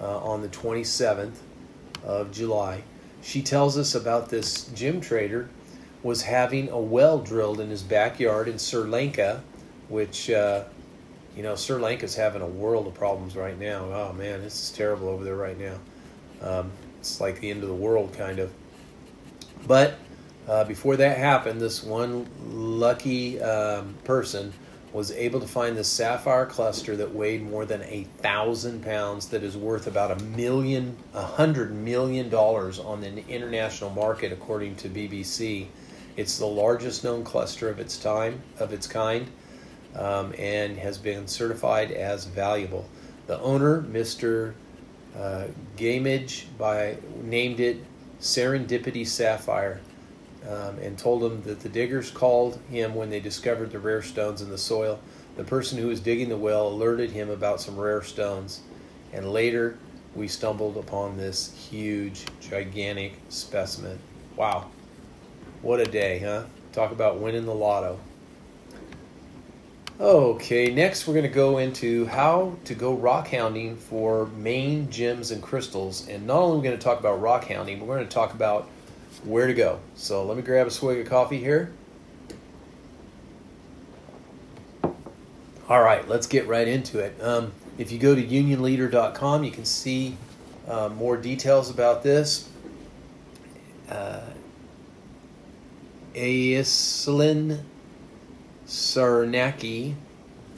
uh, 0.00 0.18
on 0.18 0.42
the 0.42 0.48
27th 0.48 1.36
of 2.04 2.30
July. 2.30 2.82
She 3.22 3.42
tells 3.42 3.78
us 3.78 3.94
about 3.94 4.28
this 4.28 4.66
gem 4.68 5.00
trader 5.00 5.48
was 6.02 6.22
having 6.22 6.68
a 6.68 6.78
well 6.78 7.18
drilled 7.18 7.60
in 7.60 7.70
his 7.70 7.82
backyard 7.82 8.48
in 8.48 8.58
Sri 8.58 8.82
Lanka, 8.82 9.42
which, 9.88 10.30
uh, 10.30 10.64
you 11.38 11.44
know, 11.44 11.54
Sri 11.54 11.80
Lanka's 11.80 12.16
having 12.16 12.42
a 12.42 12.46
world 12.48 12.88
of 12.88 12.94
problems 12.94 13.36
right 13.36 13.56
now. 13.56 13.84
Oh 13.92 14.12
man, 14.12 14.42
this 14.42 14.60
is 14.60 14.72
terrible 14.72 15.08
over 15.08 15.22
there 15.22 15.36
right 15.36 15.56
now. 15.56 15.78
Um, 16.42 16.72
it's 16.98 17.20
like 17.20 17.38
the 17.38 17.48
end 17.48 17.62
of 17.62 17.68
the 17.68 17.76
world, 17.76 18.12
kind 18.12 18.40
of. 18.40 18.52
But 19.64 20.00
uh, 20.48 20.64
before 20.64 20.96
that 20.96 21.16
happened, 21.16 21.60
this 21.60 21.80
one 21.84 22.26
lucky 22.48 23.40
um, 23.40 23.94
person 24.02 24.52
was 24.92 25.12
able 25.12 25.38
to 25.38 25.46
find 25.46 25.76
this 25.76 25.86
sapphire 25.86 26.44
cluster 26.44 26.96
that 26.96 27.14
weighed 27.14 27.48
more 27.48 27.64
than 27.64 27.82
a 27.82 28.02
thousand 28.16 28.82
pounds, 28.82 29.28
that 29.28 29.44
is 29.44 29.56
worth 29.56 29.86
about 29.86 30.10
a 30.10 30.24
million, 30.24 30.96
a 31.14 31.22
hundred 31.22 31.72
million 31.72 32.28
dollars 32.28 32.80
on 32.80 33.00
the 33.00 33.24
international 33.28 33.90
market, 33.90 34.32
according 34.32 34.74
to 34.74 34.88
BBC. 34.88 35.68
It's 36.16 36.36
the 36.36 36.46
largest 36.46 37.04
known 37.04 37.22
cluster 37.22 37.68
of 37.68 37.78
its 37.78 37.96
time, 37.96 38.42
of 38.58 38.72
its 38.72 38.88
kind, 38.88 39.28
um, 39.94 40.34
and 40.38 40.76
has 40.78 40.98
been 40.98 41.26
certified 41.26 41.90
as 41.90 42.24
valuable. 42.26 42.88
The 43.26 43.40
owner, 43.40 43.82
Mr. 43.82 44.54
Uh, 45.16 45.46
Gamage, 45.76 46.44
by 46.56 46.96
named 47.22 47.60
it 47.60 47.82
Serendipity 48.20 49.06
Sapphire 49.06 49.80
um, 50.48 50.78
and 50.78 50.98
told 50.98 51.22
him 51.22 51.42
that 51.42 51.60
the 51.60 51.68
diggers 51.68 52.10
called 52.10 52.58
him 52.70 52.94
when 52.94 53.10
they 53.10 53.20
discovered 53.20 53.70
the 53.70 53.78
rare 53.78 54.02
stones 54.02 54.40
in 54.40 54.50
the 54.50 54.58
soil. 54.58 54.98
The 55.36 55.44
person 55.44 55.78
who 55.78 55.88
was 55.88 56.00
digging 56.00 56.28
the 56.28 56.36
well 56.36 56.68
alerted 56.68 57.10
him 57.10 57.30
about 57.30 57.60
some 57.60 57.76
rare 57.76 58.02
stones, 58.02 58.60
and 59.12 59.32
later 59.32 59.78
we 60.14 60.26
stumbled 60.26 60.76
upon 60.76 61.16
this 61.16 61.54
huge, 61.54 62.24
gigantic 62.40 63.14
specimen. 63.28 63.98
Wow, 64.36 64.70
what 65.62 65.80
a 65.80 65.84
day, 65.84 66.18
huh? 66.18 66.44
Talk 66.72 66.92
about 66.92 67.20
winning 67.20 67.46
the 67.46 67.54
lotto. 67.54 67.98
Okay, 70.00 70.72
next 70.72 71.08
we're 71.08 71.14
going 71.14 71.24
to 71.24 71.28
go 71.28 71.58
into 71.58 72.06
how 72.06 72.54
to 72.66 72.74
go 72.74 72.94
rock 72.94 73.26
hounding 73.28 73.76
for 73.76 74.26
Maine 74.26 74.88
gems 74.90 75.32
and 75.32 75.42
crystals. 75.42 76.06
And 76.06 76.24
not 76.24 76.36
only 76.36 76.54
are 76.54 76.58
we 76.60 76.64
going 76.68 76.78
to 76.78 76.84
talk 76.84 77.00
about 77.00 77.20
rock 77.20 77.46
hounding, 77.46 77.80
but 77.80 77.88
we're 77.88 77.96
going 77.96 78.06
to 78.06 78.14
talk 78.14 78.32
about 78.32 78.68
where 79.24 79.48
to 79.48 79.54
go. 79.54 79.80
So 79.96 80.24
let 80.24 80.36
me 80.36 80.44
grab 80.44 80.68
a 80.68 80.70
swig 80.70 81.00
of 81.00 81.08
coffee 81.08 81.40
here. 81.40 81.72
All 85.68 85.82
right, 85.82 86.06
let's 86.08 86.28
get 86.28 86.46
right 86.46 86.68
into 86.68 87.00
it. 87.00 87.20
Um, 87.20 87.52
if 87.76 87.90
you 87.90 87.98
go 87.98 88.14
to 88.14 88.24
unionleader.com, 88.24 89.42
you 89.42 89.50
can 89.50 89.64
see 89.64 90.16
uh, 90.68 90.90
more 90.90 91.16
details 91.16 91.70
about 91.70 92.04
this. 92.04 92.48
Uh, 93.88 94.20
Aislinn 96.14 97.62
Sarnacki 98.68 99.94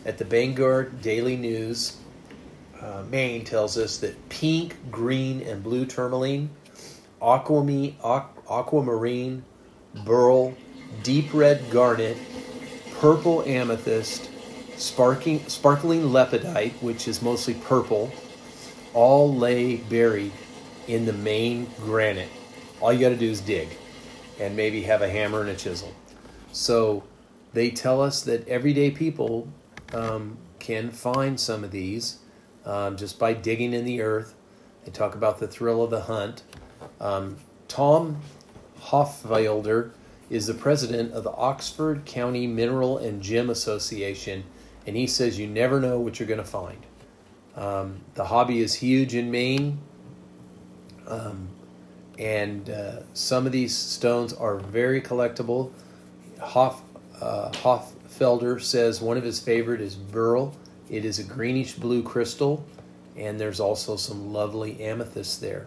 at 0.05 0.19
the 0.19 0.25
Bangor 0.25 0.91
Daily 1.01 1.37
News, 1.37 1.97
uh, 2.81 3.05
Maine, 3.09 3.45
tells 3.45 3.79
us 3.79 3.99
that 3.99 4.29
pink, 4.29 4.77
green, 4.91 5.41
and 5.43 5.63
blue 5.63 5.87
tourmaline, 5.87 6.51
aquamine, 7.23 7.95
aqu- 8.03 8.27
aquamarine, 8.51 9.45
beryl, 10.05 10.57
deep 11.05 11.33
red 11.33 11.71
garnet, 11.71 12.17
purple 12.99 13.45
amethyst, 13.45 14.29
sparkling, 14.77 15.47
sparkling 15.49 16.03
lepidite, 16.11 16.73
which 16.83 17.07
is 17.07 17.23
mostly 17.23 17.55
purple, 17.55 18.11
all 18.93 19.33
lay 19.33 19.77
buried 19.77 20.33
in 20.89 21.07
the 21.07 21.13
Maine 21.13 21.71
granite. 21.77 22.29
All 22.81 22.93
you 22.93 22.99
got 22.99 23.11
to 23.11 23.17
do 23.17 23.31
is 23.31 23.41
dig 23.41 23.69
and 24.41 24.57
maybe 24.57 24.83
have 24.83 25.01
a 25.01 25.09
hammer 25.09 25.43
and 25.43 25.51
a 25.51 25.55
chisel. 25.55 25.95
So 26.51 27.05
they 27.53 27.71
tell 27.71 28.01
us 28.01 28.23
that 28.23 28.47
everyday 28.49 28.91
people 28.91 29.49
um, 29.93 30.39
can 30.59 30.91
find 30.91 31.39
some 31.39 31.65
of 31.65 31.71
these 31.71 32.19
um, 32.65 32.97
just 32.97 33.19
by 33.19 33.33
digging 33.33 33.73
in 33.73 33.85
the 33.85 34.03
earth. 34.03 34.35
They 34.85 34.91
talk 34.91 35.15
about 35.15 35.39
the 35.39 35.49
thrill 35.49 35.83
of 35.83 35.91
the 35.91 36.03
hunt. 36.03 36.43
Um, 37.01 37.37
Tom 37.69 38.21
Hofwilder 38.81 39.91
is 40.29 40.47
the 40.47 40.55
president 40.55 41.13
of 41.13 41.25
the 41.25 41.33
Oxford 41.33 42.05
County 42.07 42.47
Mineral 42.47 42.99
and 42.99 43.21
Gem 43.21 43.51
Association, 43.51 44.45
and 44.87 44.97
he 44.97 45.07
says 45.07 45.39
you 45.39 45.47
never 45.47 45.81
know 45.81 45.99
what 45.99 46.19
you're 46.19 46.29
going 46.29 46.39
to 46.39 46.45
find. 46.45 46.87
Um, 47.57 48.01
the 48.15 48.25
hobby 48.25 48.61
is 48.61 48.75
huge 48.75 49.15
in 49.15 49.31
Maine, 49.31 49.79
um, 51.07 51.49
and 52.19 52.71
uh, 52.71 53.01
some 53.13 53.45
of 53.45 53.53
these 53.53 53.77
stones 53.77 54.33
are 54.33 54.57
very 54.57 55.01
collectible. 55.01 55.73
Hoff, 56.41 56.83
uh, 57.21 57.51
says 58.59 59.01
one 59.01 59.17
of 59.17 59.23
his 59.23 59.41
favorite 59.41 59.81
is 59.81 59.95
Beryl. 59.95 60.55
It 60.91 61.05
is 61.05 61.19
a 61.19 61.25
greenish 61.25 61.75
blue 61.75 62.03
crystal, 62.03 62.65
and 63.17 63.41
there's 63.41 63.61
also 63.61 63.97
some 63.97 64.33
lovely 64.33 64.81
amethyst 64.83 65.41
there. 65.41 65.67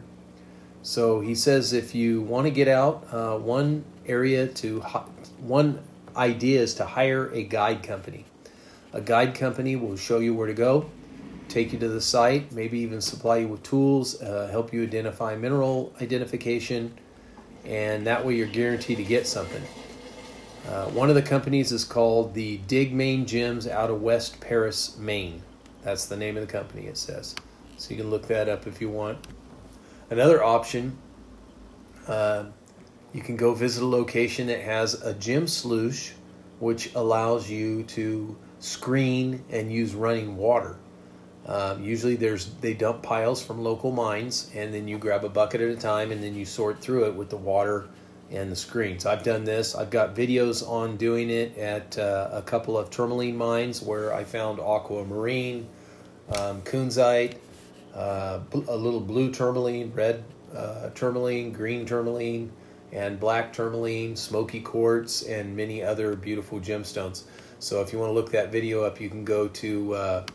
So 0.82 1.22
he 1.22 1.34
says 1.34 1.72
if 1.72 1.96
you 1.96 2.22
want 2.22 2.46
to 2.46 2.52
get 2.52 2.68
out, 2.68 3.08
uh, 3.12 3.38
one 3.38 3.86
area 4.06 4.48
to 4.48 4.82
one 5.40 5.80
idea 6.16 6.62
is 6.62 6.74
to 6.76 6.86
hire 6.86 7.30
a 7.32 7.44
guide 7.44 7.84
company. 7.84 8.26
A 8.92 9.02
guide 9.02 9.34
company 9.34 9.76
will 9.76 9.96
show 9.96 10.20
you 10.20 10.36
where 10.36 10.48
to 10.48 10.54
go, 10.54 10.90
take 11.48 11.74
you 11.74 11.80
to 11.80 11.88
the 11.88 12.02
site, 12.02 12.52
maybe 12.52 12.80
even 12.80 13.02
supply 13.02 13.38
you 13.38 13.48
with 13.48 13.64
tools, 13.64 14.22
uh, 14.22 14.48
help 14.52 14.74
you 14.74 14.84
identify 14.84 15.36
mineral 15.36 15.94
identification, 16.02 16.94
and 17.66 18.06
that 18.06 18.26
way 18.26 18.36
you're 18.36 18.46
guaranteed 18.46 18.98
to 18.98 19.04
get 19.04 19.26
something. 19.26 19.64
Uh, 20.68 20.86
one 20.88 21.10
of 21.10 21.16
the 21.16 21.22
companies 21.22 21.72
is 21.72 21.84
called 21.84 22.34
the 22.34 22.58
Dig 22.68 22.94
Maine 22.94 23.26
Gems 23.26 23.68
out 23.68 23.90
of 23.90 24.02
West 24.02 24.40
Paris, 24.40 24.98
Maine. 24.98 25.42
That's 25.84 26.06
the 26.06 26.16
name 26.16 26.38
of 26.38 26.48
the 26.48 26.52
company, 26.52 26.88
it 26.88 26.98
says. 26.98 27.36
So 27.78 27.92
you 27.92 27.98
can 27.98 28.10
look 28.10 28.28
that 28.28 28.48
up 28.48 28.66
if 28.66 28.80
you 28.80 28.90
want. 28.90 29.18
Another 30.10 30.42
option, 30.42 30.98
uh, 32.08 32.46
you 33.14 33.22
can 33.22 33.36
go 33.36 33.54
visit 33.54 33.84
a 33.84 33.86
location 33.86 34.48
that 34.48 34.62
has 34.62 34.94
a 35.02 35.14
gem 35.16 35.48
sluice, 35.48 36.14
which 36.60 36.96
allows 36.96 37.50
you 37.50 37.84
to 37.84 38.38
screen 38.60 39.44
and 39.52 39.72
use 39.72 39.94
running 39.94 40.38
water. 40.38 40.78
Um, 41.46 41.84
usually, 41.84 42.16
there's 42.16 42.54
they 42.62 42.74
dump 42.74 43.04
piles 43.04 43.44
from 43.44 43.62
local 43.62 43.92
mines, 43.92 44.50
and 44.56 44.74
then 44.74 44.88
you 44.88 44.98
grab 44.98 45.26
a 45.26 45.30
bucket 45.30 45.60
at 45.60 45.70
a 45.70 45.76
time, 45.76 46.14
and 46.14 46.24
then 46.24 46.36
you 46.36 46.46
sort 46.46 46.80
through 46.80 47.08
it 47.08 47.16
with 47.16 47.30
the 47.30 47.38
water 47.38 47.90
and 48.34 48.52
the 48.52 48.56
screens. 48.56 49.06
I've 49.06 49.24
done 49.24 49.44
this. 49.44 49.76
I've 49.76 49.92
got 49.92 50.16
videos 50.16 50.68
on 50.68 50.98
doing 50.98 51.30
it 51.30 51.58
at 51.58 51.98
uh, 51.98 52.30
a 52.34 52.42
couple 52.42 52.78
of 52.78 52.90
tourmaline 52.90 53.38
mines 53.38 53.82
where 53.82 54.14
I 54.14 54.24
found 54.24 54.60
aquamarine, 54.60 55.68
um, 56.36 56.62
kunzite, 56.64 57.38
uh, 57.94 58.40
a 58.68 58.76
little 58.76 59.00
blue 59.00 59.32
tourmaline, 59.32 59.92
red 59.94 60.24
uh, 60.56 60.90
tourmaline, 60.90 61.52
green 61.52 61.86
tourmaline, 61.86 62.52
and 62.92 63.20
black 63.20 63.54
tourmaline, 63.54 64.16
smoky 64.16 64.62
quartz, 64.62 65.22
and 65.24 65.56
many 65.56 65.84
other 65.84 66.16
beautiful 66.16 66.60
gemstones. 66.60 67.24
So 67.60 67.82
if 67.82 67.94
you 67.94 68.00
want 68.00 68.10
to 68.10 68.14
look 68.14 68.32
that 68.32 68.52
video 68.52 68.84
up, 68.84 69.00
you 69.00 69.10
can 69.10 69.24
go 69.24 69.48
to 69.48 69.94
uh, 69.94 70.26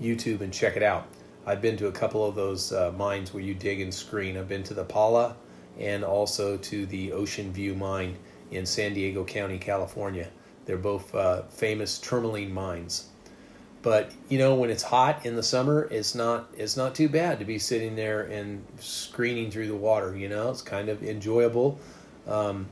YouTube 0.00 0.42
and 0.42 0.52
check 0.52 0.76
it 0.76 0.82
out. 0.82 1.06
I've 1.46 1.62
been 1.62 1.78
to 1.78 1.86
a 1.86 1.92
couple 1.92 2.26
of 2.26 2.34
those 2.34 2.72
uh, 2.72 2.92
mines 2.96 3.32
where 3.32 3.42
you 3.42 3.54
dig 3.54 3.80
and 3.80 3.92
screen. 3.92 4.36
I've 4.36 4.48
been 4.48 4.62
to 4.64 4.74
the 4.74 4.84
Pala 4.84 5.34
and 5.78 6.04
also 6.04 6.56
to 6.56 6.86
the 6.86 7.12
Ocean 7.12 7.52
View 7.52 7.74
mine 7.74 8.16
in 8.50 8.66
San 8.66 8.94
Diego 8.94 9.24
County, 9.24 9.58
California. 9.58 10.28
They're 10.64 10.76
both 10.76 11.14
uh, 11.14 11.42
famous 11.44 11.98
tourmaline 11.98 12.52
mines. 12.52 13.08
But 13.80 14.10
you 14.28 14.38
know, 14.38 14.54
when 14.56 14.70
it's 14.70 14.82
hot 14.82 15.24
in 15.24 15.36
the 15.36 15.42
summer, 15.42 15.88
it's 15.90 16.14
not 16.14 16.50
it's 16.56 16.76
not 16.76 16.94
too 16.94 17.08
bad 17.08 17.38
to 17.38 17.44
be 17.44 17.58
sitting 17.58 17.94
there 17.96 18.22
and 18.22 18.64
screening 18.80 19.50
through 19.50 19.68
the 19.68 19.76
water. 19.76 20.16
You 20.16 20.28
know, 20.28 20.50
it's 20.50 20.62
kind 20.62 20.88
of 20.88 21.02
enjoyable. 21.02 21.78
Um, 22.26 22.66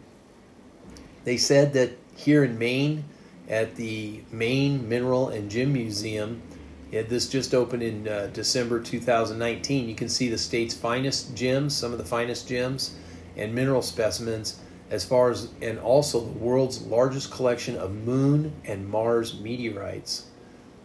they 1.24 1.36
said 1.36 1.72
that 1.74 1.96
here 2.16 2.44
in 2.44 2.58
Maine, 2.58 3.04
at 3.48 3.76
the 3.76 4.22
Maine 4.30 4.88
Mineral 4.88 5.28
and 5.28 5.50
Gem 5.50 5.72
Museum, 5.72 6.42
yeah, 6.90 7.02
this 7.02 7.28
just 7.28 7.54
opened 7.54 7.82
in 7.82 8.06
uh, 8.06 8.30
December 8.32 8.80
2019. 8.80 9.88
You 9.88 9.94
can 9.94 10.08
see 10.08 10.28
the 10.28 10.38
state's 10.38 10.74
finest 10.74 11.34
gems, 11.34 11.74
some 11.74 11.92
of 11.92 11.98
the 11.98 12.04
finest 12.04 12.48
gems, 12.48 12.94
and 13.36 13.54
mineral 13.54 13.82
specimens, 13.82 14.60
as 14.90 15.04
far 15.04 15.30
as 15.30 15.48
and 15.60 15.80
also 15.80 16.20
the 16.20 16.38
world's 16.38 16.82
largest 16.82 17.32
collection 17.32 17.76
of 17.76 17.92
Moon 17.92 18.52
and 18.64 18.88
Mars 18.88 19.40
meteorites. 19.40 20.26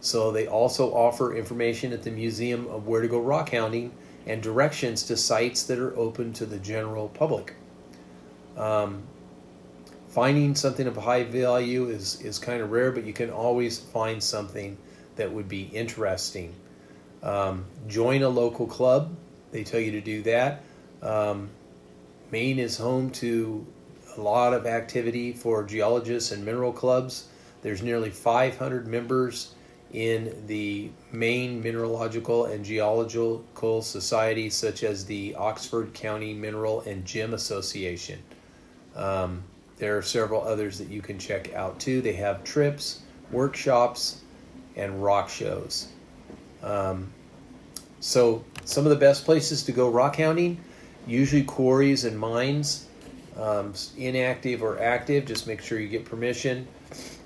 So 0.00 0.32
they 0.32 0.48
also 0.48 0.92
offer 0.92 1.36
information 1.36 1.92
at 1.92 2.02
the 2.02 2.10
museum 2.10 2.66
of 2.66 2.88
where 2.88 3.00
to 3.00 3.06
go 3.06 3.20
rock 3.20 3.50
hounding 3.50 3.92
and 4.26 4.42
directions 4.42 5.04
to 5.04 5.16
sites 5.16 5.62
that 5.64 5.78
are 5.78 5.96
open 5.96 6.32
to 6.32 6.46
the 6.46 6.58
general 6.58 7.08
public. 7.08 7.54
Um, 8.56 9.04
finding 10.08 10.56
something 10.56 10.88
of 10.88 10.96
high 10.96 11.22
value 11.22 11.88
is, 11.88 12.20
is 12.20 12.40
kind 12.40 12.60
of 12.60 12.72
rare, 12.72 12.90
but 12.90 13.04
you 13.04 13.12
can 13.12 13.30
always 13.30 13.78
find 13.78 14.20
something 14.20 14.76
that 15.16 15.32
would 15.32 15.48
be 15.48 15.62
interesting. 15.62 16.54
Um, 17.22 17.66
join 17.86 18.22
a 18.22 18.28
local 18.28 18.66
club. 18.66 19.14
They 19.50 19.64
tell 19.64 19.80
you 19.80 19.92
to 19.92 20.00
do 20.00 20.22
that. 20.22 20.62
Um, 21.02 21.50
Maine 22.30 22.58
is 22.58 22.76
home 22.76 23.10
to 23.10 23.66
a 24.16 24.20
lot 24.20 24.54
of 24.54 24.66
activity 24.66 25.32
for 25.32 25.64
geologists 25.64 26.32
and 26.32 26.44
mineral 26.44 26.72
clubs. 26.72 27.28
There's 27.62 27.82
nearly 27.82 28.10
500 28.10 28.86
members 28.86 29.54
in 29.92 30.44
the 30.46 30.90
Maine 31.12 31.62
Mineralogical 31.62 32.46
and 32.46 32.64
Geological 32.64 33.82
Society, 33.82 34.48
such 34.48 34.84
as 34.84 35.04
the 35.04 35.34
Oxford 35.34 35.92
County 35.92 36.32
Mineral 36.32 36.80
and 36.82 37.04
Gem 37.04 37.34
Association. 37.34 38.18
Um, 38.96 39.42
there 39.76 39.96
are 39.98 40.02
several 40.02 40.42
others 40.42 40.78
that 40.78 40.88
you 40.88 41.02
can 41.02 41.18
check 41.18 41.52
out 41.54 41.78
too. 41.78 42.00
They 42.00 42.14
have 42.14 42.42
trips, 42.44 43.00
workshops, 43.30 44.21
and 44.76 45.02
rock 45.02 45.28
shows. 45.28 45.88
Um, 46.62 47.12
so, 48.00 48.44
some 48.64 48.84
of 48.84 48.90
the 48.90 48.96
best 48.96 49.24
places 49.24 49.62
to 49.64 49.72
go 49.72 49.88
rock 49.88 50.16
hounding, 50.16 50.58
usually 51.06 51.42
quarries 51.42 52.04
and 52.04 52.18
mines, 52.18 52.86
um, 53.36 53.74
inactive 53.96 54.62
or 54.62 54.80
active, 54.80 55.24
just 55.24 55.46
make 55.46 55.60
sure 55.60 55.78
you 55.78 55.88
get 55.88 56.04
permission. 56.04 56.66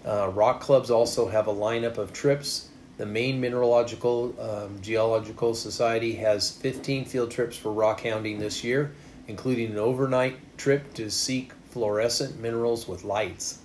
Uh, 0.05 0.31
rock 0.35 0.61
clubs 0.61 0.91
also 0.91 1.29
have 1.29 1.49
a 1.49 1.53
lineup 1.53 1.99
of 1.99 2.13
trips. 2.13 2.69
The 2.97 3.07
Maine 3.07 3.41
Mineralogical 3.41 4.35
um, 4.41 4.81
Geological 4.81 5.55
Society 5.55 6.15
has 6.15 6.51
15 6.51 7.05
field 7.05 7.31
trips 7.31 7.57
for 7.57 7.73
rock 7.73 8.01
hounding 8.03 8.39
this 8.39 8.65
year, 8.65 8.93
including 9.29 9.73
an 9.73 9.79
overnight 9.79 10.37
trip 10.57 10.95
to 10.95 11.11
seek 11.11 11.53
fluorescent 11.71 12.41
minerals 12.41 12.89
with 12.89 13.05
lights. 13.05 13.59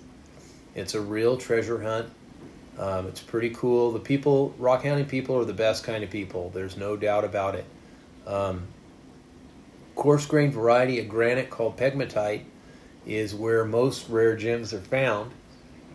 It's 0.74 0.94
a 0.94 1.00
real 1.00 1.36
treasure 1.36 1.80
hunt. 1.80 2.10
Um, 2.78 3.06
it's 3.06 3.20
pretty 3.20 3.50
cool. 3.50 3.92
The 3.92 4.00
people, 4.00 4.54
rock 4.58 4.82
County 4.82 5.04
people, 5.04 5.38
are 5.38 5.44
the 5.44 5.52
best 5.52 5.84
kind 5.84 6.02
of 6.02 6.10
people. 6.10 6.50
There's 6.50 6.76
no 6.76 6.96
doubt 6.96 7.24
about 7.24 7.54
it. 7.54 7.66
Um, 8.26 8.66
coarse 9.94 10.26
grained 10.26 10.54
variety 10.54 10.98
of 10.98 11.08
granite 11.08 11.50
called 11.50 11.76
pegmatite 11.76 12.44
is 13.06 13.34
where 13.34 13.64
most 13.64 14.08
rare 14.08 14.36
gems 14.36 14.72
are 14.72 14.80
found 14.80 15.32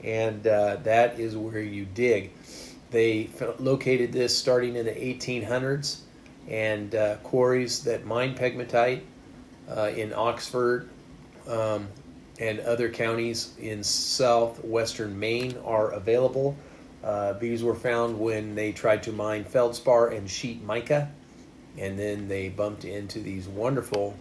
and 0.03 0.45
uh, 0.47 0.77
that 0.83 1.19
is 1.19 1.35
where 1.35 1.61
you 1.61 1.85
dig. 1.85 2.31
They 2.91 3.29
located 3.59 4.13
this 4.13 4.37
starting 4.37 4.75
in 4.75 4.85
the 4.85 4.91
1800s, 4.91 5.99
and 6.47 6.95
uh, 6.95 7.17
quarries 7.17 7.83
that 7.83 8.05
mine 8.05 8.33
pegmatite 8.33 9.01
uh, 9.69 9.91
in 9.95 10.13
Oxford 10.13 10.89
um, 11.47 11.87
and 12.39 12.61
other 12.61 12.89
counties 12.89 13.53
in 13.59 13.83
southwestern 13.83 15.19
Maine 15.19 15.57
are 15.65 15.91
available. 15.91 16.55
Uh, 17.03 17.33
these 17.33 17.63
were 17.63 17.75
found 17.75 18.19
when 18.19 18.55
they 18.55 18.71
tried 18.71 19.03
to 19.03 19.11
mine 19.11 19.43
feldspar 19.43 20.09
and 20.09 20.29
sheet 20.29 20.63
mica, 20.63 21.09
and 21.77 21.97
then 21.97 22.27
they 22.27 22.49
bumped 22.49 22.85
into 22.85 23.19
these 23.19 23.47
wonderful 23.47 24.15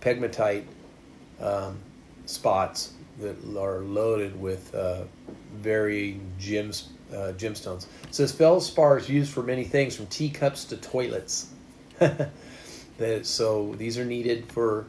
pegmatite 0.00 0.64
um, 1.40 1.78
spots 2.26 2.92
that 3.18 3.36
are 3.58 3.80
loaded 3.80 4.40
with 4.40 4.74
uh, 4.74 5.04
varying 5.56 6.32
gems, 6.38 6.90
uh, 7.12 7.32
gemstones. 7.36 7.86
It 8.04 8.14
says 8.14 8.32
feldspar 8.32 8.98
is 8.98 9.08
used 9.08 9.32
for 9.32 9.42
many 9.42 9.64
things, 9.64 9.96
from 9.96 10.06
teacups 10.06 10.64
to 10.66 10.76
toilets. 10.76 11.48
that 11.98 13.26
so 13.26 13.74
these 13.76 13.98
are 13.98 14.04
needed 14.04 14.50
for 14.52 14.86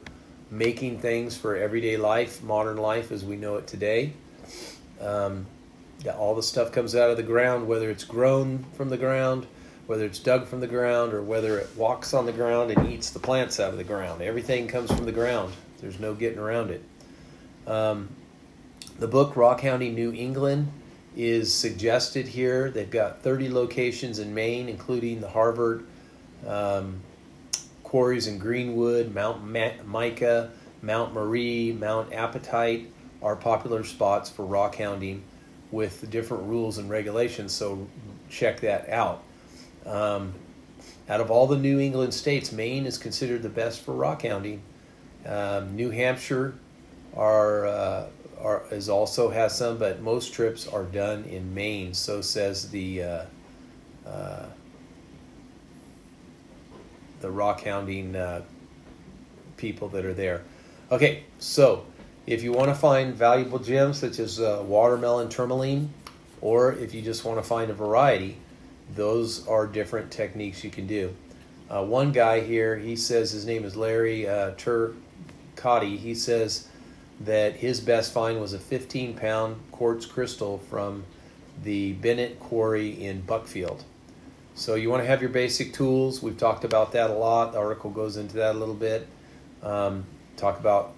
making 0.49 0.99
things 0.99 1.35
for 1.35 1.55
everyday 1.55 1.97
life, 1.97 2.43
modern 2.43 2.77
life 2.77 3.11
as 3.11 3.23
we 3.25 3.35
know 3.35 3.55
it 3.55 3.67
today. 3.67 4.13
Um, 5.01 5.45
all 6.07 6.35
the 6.35 6.43
stuff 6.43 6.71
comes 6.71 6.95
out 6.95 7.09
of 7.09 7.17
the 7.17 7.23
ground, 7.23 7.67
whether 7.67 7.89
it's 7.89 8.03
grown 8.03 8.65
from 8.73 8.89
the 8.89 8.97
ground, 8.97 9.47
whether 9.85 10.05
it's 10.05 10.19
dug 10.19 10.47
from 10.47 10.59
the 10.59 10.67
ground, 10.67 11.13
or 11.13 11.21
whether 11.21 11.57
it 11.59 11.69
walks 11.75 12.13
on 12.13 12.25
the 12.25 12.31
ground 12.31 12.71
and 12.71 12.89
eats 12.89 13.09
the 13.09 13.19
plants 13.19 13.59
out 13.59 13.71
of 13.71 13.77
the 13.77 13.83
ground. 13.83 14.21
Everything 14.21 14.67
comes 14.67 14.91
from 14.91 15.05
the 15.05 15.11
ground. 15.11 15.53
There's 15.79 15.99
no 15.99 16.13
getting 16.13 16.39
around 16.39 16.71
it. 16.71 16.83
Um, 17.67 18.09
the 18.99 19.07
book 19.07 19.35
Rock 19.35 19.61
Hounding 19.61 19.95
New 19.95 20.13
England 20.13 20.71
is 21.15 21.53
suggested 21.53 22.27
here. 22.27 22.69
They've 22.69 22.89
got 22.89 23.21
30 23.21 23.49
locations 23.49 24.19
in 24.19 24.33
Maine, 24.33 24.69
including 24.69 25.21
the 25.21 25.29
Harvard 25.29 25.85
um, 26.47 27.01
quarries 27.83 28.27
in 28.27 28.39
Greenwood, 28.39 29.13
Mount 29.13 29.45
Mica, 29.45 30.51
Mount 30.81 31.13
Marie, 31.13 31.71
Mount 31.71 32.11
Apatite 32.11 32.87
are 33.21 33.35
popular 33.35 33.83
spots 33.83 34.29
for 34.29 34.45
rock 34.45 34.75
hounding 34.75 35.23
with 35.73 35.99
the 36.01 36.07
different 36.07 36.43
rules 36.43 36.77
and 36.77 36.87
regulations. 36.87 37.51
So 37.51 37.87
check 38.29 38.59
that 38.61 38.87
out. 38.89 39.23
Um, 39.87 40.33
out 41.09 41.19
of 41.19 41.31
all 41.31 41.47
the 41.47 41.57
New 41.57 41.79
England 41.79 42.13
states, 42.13 42.51
Maine 42.51 42.85
is 42.85 42.97
considered 42.99 43.41
the 43.41 43.49
best 43.49 43.81
for 43.81 43.93
rock 43.93 44.21
hounding. 44.21 44.61
Um, 45.25 45.75
New 45.75 45.89
Hampshire 45.89 46.53
are, 47.17 47.65
uh, 47.65 48.05
are 48.39 48.63
is 48.69 48.87
also 48.87 49.29
has 49.29 49.57
some, 49.57 49.79
but 49.79 50.01
most 50.01 50.31
trips 50.31 50.67
are 50.67 50.83
done 50.83 51.23
in 51.25 51.51
Maine. 51.53 51.93
So 51.95 52.21
says 52.21 52.69
the 52.69 53.03
uh, 53.03 53.25
uh, 54.05 54.45
the 57.19 57.31
rock 57.31 57.63
hounding 57.63 58.15
uh, 58.15 58.43
people 59.57 59.89
that 59.89 60.05
are 60.05 60.13
there. 60.13 60.43
Okay, 60.91 61.23
so 61.39 61.85
if 62.25 62.43
you 62.43 62.51
want 62.51 62.69
to 62.69 62.75
find 62.75 63.13
valuable 63.13 63.59
gems 63.59 63.99
such 63.99 64.19
as 64.19 64.39
uh, 64.39 64.63
watermelon 64.65 65.29
tourmaline, 65.29 65.93
or 66.41 66.73
if 66.73 66.93
you 66.93 67.01
just 67.01 67.25
want 67.25 67.37
to 67.37 67.43
find 67.43 67.69
a 67.69 67.73
variety, 67.73 68.37
those 68.95 69.47
are 69.47 69.67
different 69.67 70.11
techniques 70.11 70.63
you 70.63 70.69
can 70.69 70.87
do. 70.87 71.13
Uh, 71.69 71.83
one 71.83 72.11
guy 72.11 72.41
here, 72.41 72.77
he 72.77 72.95
says 72.95 73.31
his 73.31 73.45
name 73.45 73.63
is 73.63 73.75
Larry 73.75 74.27
uh, 74.27 74.51
Turcotti. 74.51 75.97
He 75.97 76.13
says 76.13 76.67
that 77.21 77.55
his 77.55 77.79
best 77.79 78.13
find 78.13 78.39
was 78.39 78.53
a 78.53 78.59
15 78.59 79.15
pound 79.15 79.59
quartz 79.71 80.05
crystal 80.05 80.59
from 80.69 81.03
the 81.63 81.93
Bennett 81.93 82.39
Quarry 82.39 83.03
in 83.03 83.21
Buckfield. 83.21 83.83
So 84.55 84.75
you 84.75 84.89
want 84.89 85.01
to 85.01 85.07
have 85.07 85.21
your 85.21 85.31
basic 85.31 85.73
tools. 85.73 86.21
We've 86.21 86.37
talked 86.37 86.63
about 86.63 86.91
that 86.91 87.09
a 87.09 87.13
lot. 87.13 87.53
The 87.53 87.59
article 87.59 87.89
goes 87.89 88.17
into 88.17 88.35
that 88.37 88.55
a 88.55 88.57
little 88.57 88.75
bit. 88.75 89.07
Um, 89.63 90.05
talk 90.35 90.59
about 90.59 90.93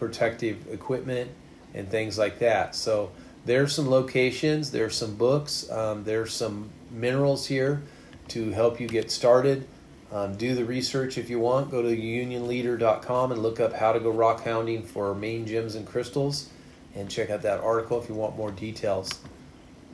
protective 0.00 0.66
equipment 0.72 1.30
and 1.74 1.88
things 1.88 2.18
like 2.18 2.40
that. 2.40 2.74
So 2.74 3.12
there's 3.44 3.72
some 3.72 3.88
locations, 3.88 4.72
there's 4.72 4.96
some 4.96 5.14
books, 5.14 5.70
um, 5.70 6.02
there's 6.02 6.32
some 6.32 6.70
minerals 6.90 7.46
here 7.46 7.82
to 8.28 8.50
help 8.50 8.80
you 8.80 8.88
get 8.88 9.12
started. 9.12 9.68
Um, 10.10 10.36
do 10.36 10.56
the 10.56 10.64
research 10.64 11.18
if 11.18 11.30
you 11.30 11.38
want. 11.38 11.70
Go 11.70 11.82
to 11.82 11.88
unionleader.com 11.88 13.30
and 13.30 13.40
look 13.40 13.60
up 13.60 13.72
how 13.72 13.92
to 13.92 14.00
go 14.00 14.10
rock 14.10 14.42
hounding 14.42 14.82
for 14.82 15.14
Maine 15.14 15.46
gems 15.46 15.76
and 15.76 15.86
crystals 15.86 16.48
and 16.96 17.08
check 17.08 17.30
out 17.30 17.42
that 17.42 17.60
article 17.60 18.02
if 18.02 18.08
you 18.08 18.16
want 18.16 18.36
more 18.36 18.50
details. 18.50 19.20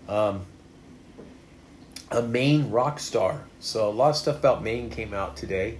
Um, 0.09 0.47
a 2.11 2.23
Maine 2.23 2.71
rock 2.71 2.99
star. 2.99 3.45
So 3.61 3.90
a 3.90 3.92
lot 3.92 4.11
of 4.11 4.16
stuff 4.16 4.38
about 4.38 4.62
Maine 4.62 4.88
came 4.88 5.12
out 5.12 5.37
today 5.37 5.79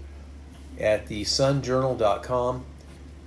at 0.79 1.07
the 1.07 1.23
sunjournal.com. 1.23 2.65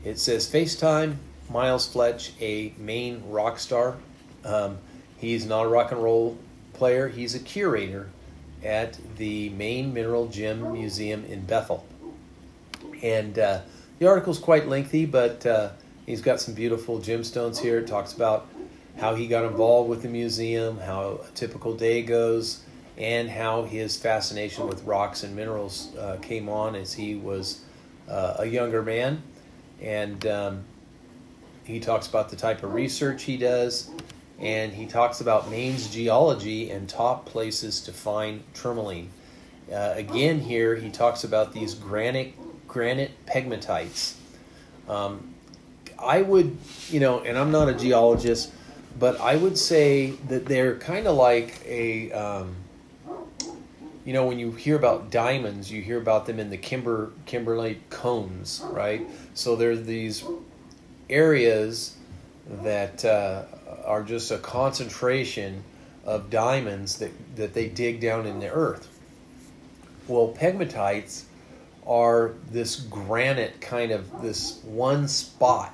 It 0.03 0.17
says 0.17 0.49
FaceTime 0.49 1.17
Myles 1.49 1.93
Felch, 1.93 2.31
a 2.39 2.73
Maine 2.77 3.21
rock 3.27 3.59
star. 3.59 3.97
Um, 4.45 4.77
he's 5.17 5.45
not 5.45 5.65
a 5.65 5.67
rock 5.67 5.91
and 5.91 6.01
roll 6.01 6.37
player, 6.73 7.09
he's 7.09 7.35
a 7.35 7.39
curator 7.39 8.09
at 8.63 8.97
the 9.17 9.49
Maine 9.49 9.93
Mineral 9.93 10.27
Gem 10.27 10.71
Museum 10.71 11.25
in 11.25 11.41
Bethel. 11.41 11.85
And 13.03 13.37
uh, 13.37 13.61
the 13.99 14.07
article 14.07 14.31
is 14.31 14.39
quite 14.39 14.67
lengthy, 14.67 15.05
but 15.05 15.45
uh, 15.45 15.71
he's 16.05 16.21
got 16.21 16.39
some 16.39 16.53
beautiful 16.53 16.99
gemstones 16.99 17.57
here. 17.57 17.79
It 17.79 17.87
talks 17.87 18.13
about 18.13 18.47
how 18.97 19.15
he 19.15 19.27
got 19.27 19.45
involved 19.45 19.89
with 19.89 20.01
the 20.01 20.09
museum, 20.09 20.77
how 20.79 21.21
a 21.27 21.31
typical 21.31 21.73
day 21.73 22.03
goes, 22.03 22.63
and 22.97 23.29
how 23.29 23.63
his 23.63 23.97
fascination 23.97 24.67
with 24.67 24.83
rocks 24.83 25.23
and 25.23 25.35
minerals 25.35 25.95
uh, 25.97 26.17
came 26.21 26.47
on 26.47 26.75
as 26.75 26.93
he 26.93 27.15
was 27.15 27.61
uh, 28.09 28.35
a 28.39 28.45
younger 28.45 28.81
man. 28.81 29.21
And 29.81 30.25
um, 30.27 30.63
he 31.63 31.79
talks 31.79 32.07
about 32.07 32.29
the 32.29 32.35
type 32.35 32.63
of 32.63 32.73
research 32.73 33.23
he 33.23 33.37
does, 33.37 33.89
and 34.39 34.73
he 34.73 34.85
talks 34.85 35.21
about 35.21 35.49
Maine's 35.49 35.87
geology 35.87 36.71
and 36.71 36.87
top 36.89 37.25
places 37.25 37.81
to 37.81 37.93
find 37.93 38.43
tourmaline. 38.53 39.09
Uh, 39.71 39.93
again, 39.95 40.39
here 40.39 40.75
he 40.75 40.89
talks 40.89 41.23
about 41.23 41.53
these 41.53 41.75
granite 41.75 42.33
granite 42.67 43.11
pegmatites. 43.25 44.13
Um, 44.87 45.33
I 45.97 46.21
would, 46.21 46.57
you 46.89 46.99
know, 46.99 47.19
and 47.21 47.37
I'm 47.37 47.51
not 47.51 47.67
a 47.67 47.73
geologist, 47.73 48.51
but 48.97 49.19
I 49.19 49.35
would 49.35 49.57
say 49.57 50.11
that 50.27 50.45
they're 50.45 50.77
kind 50.77 51.07
of 51.07 51.15
like 51.15 51.61
a 51.65 52.11
um, 52.11 52.55
you 54.09 54.13
know, 54.13 54.25
when 54.25 54.39
you 54.39 54.51
hear 54.51 54.75
about 54.75 55.11
diamonds, 55.11 55.71
you 55.71 55.83
hear 55.83 55.99
about 55.99 56.25
them 56.25 56.39
in 56.39 56.49
the 56.49 56.57
Kimber 56.57 57.11
Kimberlite 57.27 57.77
cones, 57.91 58.59
right? 58.71 59.07
So 59.35 59.55
there's 59.55 59.85
these 59.85 60.23
areas 61.11 61.95
that 62.63 63.05
uh, 63.05 63.43
are 63.85 64.01
just 64.01 64.31
a 64.31 64.39
concentration 64.39 65.63
of 66.05 66.31
diamonds 66.31 66.97
that, 66.97 67.11
that 67.35 67.53
they 67.53 67.69
dig 67.69 67.99
down 67.99 68.25
in 68.25 68.39
the 68.39 68.49
earth. 68.51 68.87
Well, 70.07 70.35
pegmatites 70.35 71.25
are 71.85 72.33
this 72.49 72.77
granite 72.77 73.61
kind 73.61 73.91
of 73.91 74.23
this 74.23 74.59
one 74.63 75.07
spot. 75.07 75.71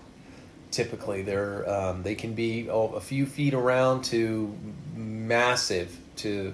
Typically, 0.72 1.22
they're 1.22 1.70
um, 1.70 2.04
they 2.04 2.16
can 2.16 2.34
be 2.34 2.70
oh, 2.70 2.90
a 2.96 3.00
few 3.00 3.28
feet 3.28 3.54
around 3.54 4.04
to 4.06 4.54
massive 4.94 5.98
to 6.18 6.54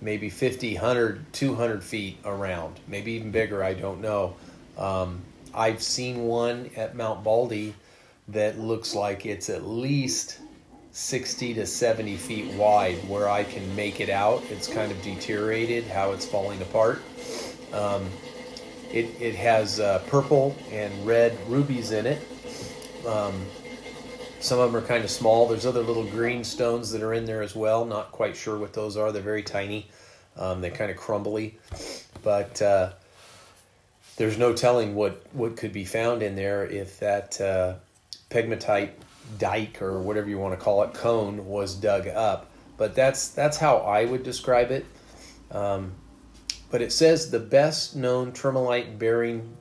maybe 0.00 0.30
50, 0.30 0.74
100, 0.74 1.32
200 1.32 1.82
feet 1.82 2.18
around, 2.24 2.78
maybe 2.86 3.12
even 3.12 3.30
bigger, 3.30 3.62
I 3.62 3.74
don't 3.74 4.00
know. 4.00 4.36
Um, 4.76 5.22
I've 5.54 5.82
seen 5.82 6.24
one 6.24 6.70
at 6.76 6.94
Mount 6.94 7.24
Baldy 7.24 7.74
that 8.28 8.58
looks 8.58 8.94
like 8.94 9.26
it's 9.26 9.50
at 9.50 9.64
least 9.64 10.38
60 10.92 11.54
to 11.54 11.66
70 11.66 12.16
feet 12.16 12.52
wide 12.54 12.96
where 13.08 13.28
I 13.28 13.44
can 13.44 13.74
make 13.74 14.00
it 14.00 14.10
out. 14.10 14.42
It's 14.50 14.68
kind 14.68 14.92
of 14.92 15.00
deteriorated, 15.02 15.84
how 15.84 16.12
it's 16.12 16.26
falling 16.26 16.60
apart. 16.62 17.00
Um, 17.72 18.06
it, 18.90 19.06
it 19.20 19.34
has 19.34 19.80
uh, 19.80 20.02
purple 20.08 20.56
and 20.70 21.06
red 21.06 21.36
rubies 21.48 21.92
in 21.92 22.06
it. 22.06 22.26
Um, 23.06 23.44
some 24.40 24.58
of 24.58 24.72
them 24.72 24.82
are 24.82 24.86
kind 24.86 25.04
of 25.04 25.10
small. 25.10 25.48
There's 25.48 25.66
other 25.66 25.82
little 25.82 26.04
green 26.04 26.44
stones 26.44 26.90
that 26.92 27.02
are 27.02 27.12
in 27.12 27.24
there 27.24 27.42
as 27.42 27.56
well. 27.56 27.84
Not 27.84 28.12
quite 28.12 28.36
sure 28.36 28.58
what 28.58 28.72
those 28.72 28.96
are. 28.96 29.12
They're 29.12 29.22
very 29.22 29.42
tiny. 29.42 29.88
Um, 30.36 30.60
they're 30.60 30.70
kind 30.70 30.90
of 30.90 30.96
crumbly, 30.96 31.58
but 32.22 32.62
uh, 32.62 32.92
there's 34.16 34.38
no 34.38 34.52
telling 34.52 34.94
what 34.94 35.22
what 35.32 35.56
could 35.56 35.72
be 35.72 35.84
found 35.84 36.22
in 36.22 36.36
there 36.36 36.64
if 36.64 37.00
that 37.00 37.40
uh, 37.40 37.74
pegmatite 38.30 38.90
dike 39.38 39.82
or 39.82 40.00
whatever 40.00 40.28
you 40.28 40.38
want 40.38 40.58
to 40.58 40.64
call 40.64 40.82
it 40.84 40.94
cone 40.94 41.46
was 41.46 41.74
dug 41.74 42.06
up. 42.06 42.50
But 42.76 42.94
that's 42.94 43.30
that's 43.30 43.56
how 43.56 43.78
I 43.78 44.04
would 44.04 44.22
describe 44.22 44.70
it. 44.70 44.86
Um, 45.50 45.92
but 46.70 46.82
it 46.82 46.92
says 46.92 47.30
the 47.30 47.40
best 47.40 47.96
known 47.96 48.32
tremolite 48.32 48.98
bearing 48.98 49.56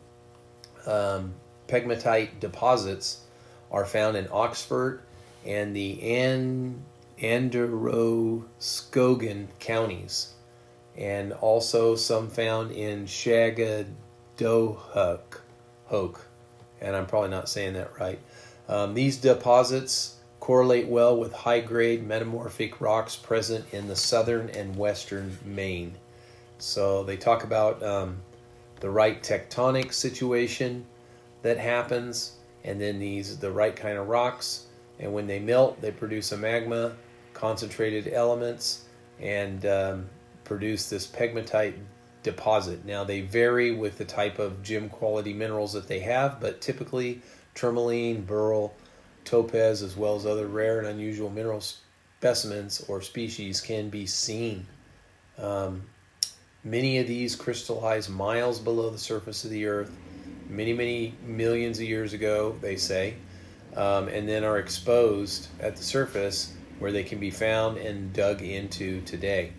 um, 0.85 1.33
pegmatite 1.67 2.39
deposits 2.39 3.23
are 3.71 3.85
found 3.85 4.17
in 4.17 4.27
Oxford 4.31 5.01
and 5.45 5.75
the 5.75 6.01
An- 6.01 6.81
Androscoggin 7.21 9.49
counties, 9.59 10.33
and 10.95 11.33
also 11.33 11.95
some 11.95 12.29
found 12.29 12.71
in 12.71 13.05
Shagadohook, 13.05 13.91
and 16.81 16.95
I'm 16.95 17.05
probably 17.05 17.29
not 17.29 17.49
saying 17.49 17.73
that 17.73 17.99
right. 17.99 18.19
Um, 18.69 18.93
these 18.93 19.17
deposits 19.17 20.15
correlate 20.39 20.87
well 20.87 21.17
with 21.17 21.33
high 21.33 21.59
grade 21.59 22.07
metamorphic 22.07 22.79
rocks 22.79 23.15
present 23.15 23.65
in 23.73 23.87
the 23.87 23.95
southern 23.95 24.49
and 24.51 24.75
western 24.75 25.35
Maine. 25.43 25.95
So 26.57 27.03
they 27.03 27.17
talk 27.17 27.43
about 27.43 27.83
um, 27.83 28.17
the 28.79 28.89
right 28.89 29.21
tectonic 29.21 29.93
situation 29.93 30.85
that 31.41 31.57
happens 31.57 32.36
and 32.67 32.79
then 32.79 32.99
these 32.99 33.37
the 33.37 33.49
right 33.49 33.75
kind 33.75 33.97
of 33.97 34.07
rocks 34.07 34.65
and 34.99 35.11
when 35.11 35.25
they 35.25 35.39
melt 35.39 35.81
they 35.81 35.91
produce 35.91 36.31
a 36.33 36.37
magma 36.37 36.93
concentrated 37.33 38.11
elements 38.13 38.83
and 39.19 39.65
um, 39.65 40.05
produce 40.43 40.89
this 40.89 41.07
pegmatite 41.07 41.75
deposit. 42.23 42.83
Now 42.85 43.03
they 43.03 43.21
vary 43.21 43.71
with 43.71 43.97
the 43.97 44.05
type 44.05 44.37
of 44.37 44.61
gem 44.61 44.89
quality 44.89 45.33
minerals 45.33 45.73
that 45.73 45.87
they 45.87 45.99
have 46.01 46.39
but 46.41 46.61
typically 46.61 47.21
tourmaline 47.55 48.21
beryl 48.21 48.75
topaz 49.23 49.81
as 49.81 49.95
well 49.95 50.15
as 50.15 50.25
other 50.25 50.47
rare 50.47 50.79
and 50.79 50.87
unusual 50.87 51.29
mineral 51.29 51.61
specimens 52.19 52.83
or 52.87 53.01
species 53.01 53.61
can 53.61 53.89
be 53.89 54.05
seen. 54.05 54.65
Um, 55.37 55.83
many 56.63 56.97
of 56.97 57.07
these 57.07 57.35
crystallize 57.35 58.09
miles 58.09 58.59
below 58.59 58.89
the 58.89 58.97
surface 58.97 59.45
of 59.45 59.51
the 59.51 59.67
earth 59.67 59.95
many, 60.49 60.73
many 60.73 61.13
millions 61.25 61.79
of 61.79 61.85
years 61.85 62.13
ago, 62.13 62.55
they 62.61 62.75
say, 62.75 63.15
um, 63.75 64.07
and 64.07 64.27
then 64.27 64.43
are 64.43 64.57
exposed 64.57 65.47
at 65.59 65.75
the 65.75 65.83
surface 65.83 66.53
where 66.79 66.91
they 66.91 67.03
can 67.03 67.19
be 67.19 67.31
found 67.31 67.77
and 67.77 68.13
dug 68.13 68.41
into 68.41 69.01
today. 69.01 69.51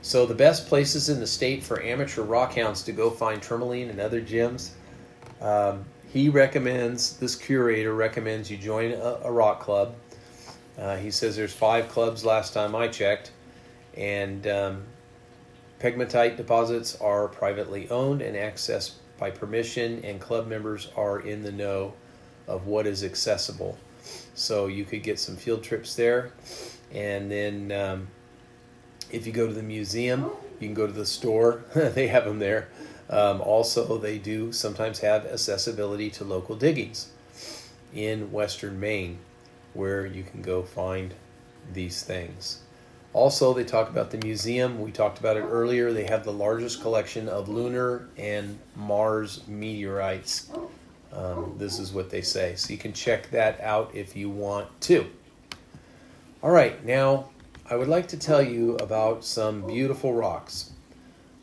So, 0.00 0.26
the 0.26 0.34
best 0.34 0.66
places 0.66 1.08
in 1.08 1.20
the 1.20 1.26
state 1.26 1.62
for 1.62 1.80
amateur 1.82 2.24
rockhounds 2.24 2.84
to 2.86 2.92
go 2.92 3.10
find 3.10 3.40
tourmaline 3.40 3.88
and 3.88 4.00
other 4.00 4.20
gems, 4.20 4.74
um, 5.40 5.84
he 6.12 6.28
recommends, 6.28 7.16
this 7.18 7.36
curator 7.36 7.94
recommends 7.94 8.50
you 8.50 8.56
join 8.56 8.92
a, 8.92 9.20
a 9.24 9.30
rock 9.30 9.60
club. 9.60 9.94
Uh, 10.76 10.96
he 10.96 11.10
says 11.10 11.36
there's 11.36 11.52
five 11.52 11.88
clubs 11.88 12.24
last 12.24 12.52
time 12.52 12.74
I 12.74 12.88
checked, 12.88 13.30
and 13.96 14.46
um, 14.46 14.82
pegmatite 15.80 16.36
deposits 16.36 16.96
are 17.00 17.28
privately 17.28 17.88
owned 17.90 18.22
and 18.22 18.36
accessed 18.36 18.92
by 19.22 19.30
permission, 19.30 20.00
and 20.02 20.20
club 20.20 20.48
members 20.48 20.90
are 20.96 21.20
in 21.20 21.44
the 21.44 21.52
know 21.52 21.92
of 22.48 22.66
what 22.66 22.88
is 22.88 23.04
accessible. 23.04 23.78
So 24.34 24.66
you 24.66 24.84
could 24.84 25.04
get 25.04 25.20
some 25.20 25.36
field 25.36 25.62
trips 25.62 25.94
there, 25.94 26.32
and 26.92 27.30
then 27.30 27.70
um, 27.70 28.08
if 29.12 29.24
you 29.24 29.32
go 29.32 29.46
to 29.46 29.52
the 29.52 29.62
museum, 29.62 30.28
you 30.58 30.66
can 30.66 30.74
go 30.74 30.88
to 30.88 30.92
the 30.92 31.06
store. 31.06 31.62
they 31.74 32.08
have 32.08 32.24
them 32.24 32.40
there. 32.40 32.66
Um, 33.08 33.40
also, 33.40 33.96
they 33.96 34.18
do 34.18 34.50
sometimes 34.50 34.98
have 34.98 35.24
accessibility 35.24 36.10
to 36.10 36.24
local 36.24 36.56
diggings 36.56 37.12
in 37.94 38.32
western 38.32 38.80
Maine 38.80 39.18
where 39.72 40.04
you 40.04 40.24
can 40.24 40.42
go 40.42 40.64
find 40.64 41.14
these 41.72 42.02
things. 42.02 42.58
Also, 43.14 43.52
they 43.52 43.64
talk 43.64 43.90
about 43.90 44.10
the 44.10 44.18
museum. 44.18 44.80
We 44.80 44.90
talked 44.90 45.18
about 45.18 45.36
it 45.36 45.42
earlier. 45.42 45.92
They 45.92 46.04
have 46.04 46.24
the 46.24 46.32
largest 46.32 46.80
collection 46.80 47.28
of 47.28 47.48
lunar 47.48 48.08
and 48.16 48.58
Mars 48.74 49.42
meteorites. 49.46 50.50
Um, 51.12 51.54
this 51.58 51.78
is 51.78 51.92
what 51.92 52.08
they 52.08 52.22
say. 52.22 52.54
So 52.56 52.72
you 52.72 52.78
can 52.78 52.94
check 52.94 53.30
that 53.30 53.60
out 53.60 53.94
if 53.94 54.16
you 54.16 54.30
want 54.30 54.68
to. 54.82 55.06
All 56.42 56.50
right, 56.50 56.82
now 56.86 57.28
I 57.68 57.76
would 57.76 57.88
like 57.88 58.08
to 58.08 58.16
tell 58.16 58.42
you 58.42 58.76
about 58.76 59.24
some 59.24 59.66
beautiful 59.66 60.14
rocks. 60.14 60.72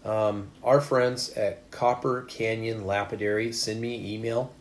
Um, 0.03 0.47
our 0.63 0.81
friends 0.81 1.29
at 1.31 1.69
Copper 1.69 2.23
Canyon 2.23 2.85
Lapidary 2.85 3.51
send 3.51 3.79
me 3.79 3.95
an 3.95 4.05
email. 4.05 4.51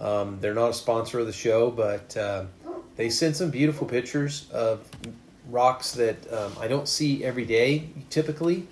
Um, 0.00 0.38
they're 0.40 0.54
not 0.54 0.70
a 0.70 0.74
sponsor 0.74 1.20
of 1.20 1.26
the 1.26 1.32
show, 1.32 1.70
but 1.70 2.16
uh, 2.16 2.44
they 2.96 3.10
send 3.10 3.36
some 3.36 3.50
beautiful 3.50 3.86
pictures 3.86 4.50
of 4.50 4.84
rocks 5.48 5.92
that 5.92 6.32
um, 6.32 6.52
I 6.60 6.68
don't 6.68 6.88
see 6.88 7.24
every 7.24 7.44
day 7.44 7.90
typically. 8.10 8.68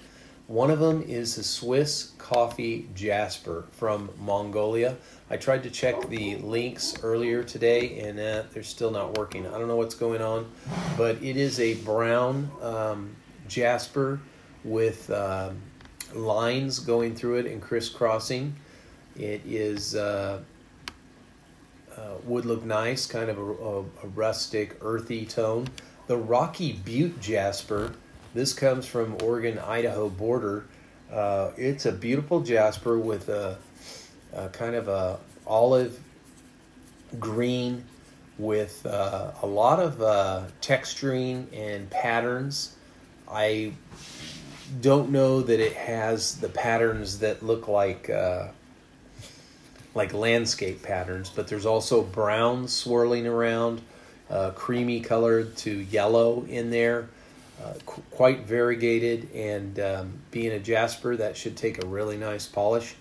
One 0.46 0.70
of 0.70 0.78
them 0.78 1.02
is 1.02 1.38
a 1.38 1.42
Swiss 1.42 2.12
coffee 2.18 2.88
jasper 2.94 3.64
from 3.72 4.10
Mongolia. 4.20 4.96
I 5.28 5.36
tried 5.38 5.64
to 5.64 5.70
check 5.70 6.08
the 6.08 6.36
links 6.36 6.94
earlier 7.02 7.42
today 7.42 7.98
and 8.00 8.20
uh, 8.20 8.44
they're 8.52 8.62
still 8.62 8.92
not 8.92 9.18
working. 9.18 9.44
I 9.44 9.58
don't 9.58 9.66
know 9.66 9.76
what's 9.76 9.96
going 9.96 10.22
on, 10.22 10.48
but 10.96 11.20
it 11.20 11.36
is 11.36 11.58
a 11.58 11.74
brown 11.74 12.48
um, 12.62 13.16
jasper 13.48 14.20
with 14.62 15.10
uh, 15.10 15.50
lines 16.14 16.78
going 16.78 17.16
through 17.16 17.38
it 17.38 17.46
and 17.46 17.60
crisscrossing. 17.60 18.54
It 19.16 19.42
is. 19.44 19.96
Uh, 19.96 20.42
uh, 21.96 22.14
would 22.24 22.44
look 22.44 22.62
nice, 22.62 23.06
kind 23.06 23.30
of 23.30 23.38
a, 23.38 23.42
a, 23.42 23.80
a, 23.80 24.08
rustic, 24.14 24.76
earthy 24.82 25.24
tone. 25.24 25.66
The 26.06 26.16
Rocky 26.16 26.72
Butte 26.72 27.20
jasper, 27.20 27.92
this 28.32 28.52
comes 28.52 28.86
from 28.86 29.16
Oregon 29.22 29.58
Idaho 29.58 30.08
border. 30.08 30.66
Uh, 31.12 31.50
it's 31.56 31.84
a 31.86 31.92
beautiful 31.92 32.40
jasper 32.40 32.96
with 32.98 33.28
a, 33.28 33.58
a 34.32 34.48
kind 34.50 34.76
of 34.76 34.86
a 34.86 35.18
olive 35.46 35.98
green 37.18 37.84
with 38.38 38.84
uh, 38.86 39.32
a 39.42 39.46
lot 39.46 39.80
of 39.80 40.00
uh, 40.00 40.44
texturing 40.60 41.46
and 41.52 41.90
patterns. 41.90 42.76
I 43.28 43.72
don't 44.80 45.10
know 45.10 45.42
that 45.42 45.58
it 45.58 45.72
has 45.72 46.36
the 46.38 46.48
patterns 46.48 47.18
that 47.20 47.42
look 47.42 47.66
like 47.66 48.10
uh, 48.10 48.48
like 49.94 50.12
landscape 50.12 50.82
patterns, 50.82 51.30
but 51.34 51.48
there's 51.48 51.66
also 51.66 52.02
brown 52.02 52.68
swirling 52.68 53.26
around, 53.26 53.80
uh, 54.30 54.50
creamy 54.50 55.00
colored 55.00 55.56
to 55.58 55.70
yellow 55.70 56.44
in 56.48 56.70
there, 56.70 57.08
uh, 57.62 57.74
qu- 57.84 58.02
quite 58.10 58.40
variegated. 58.46 59.28
And 59.34 59.78
um, 59.80 60.12
being 60.30 60.52
a 60.52 60.58
jasper, 60.58 61.16
that 61.16 61.36
should 61.36 61.56
take 61.56 61.82
a 61.82 61.86
really 61.86 62.16
nice 62.16 62.46
polish. 62.46 62.94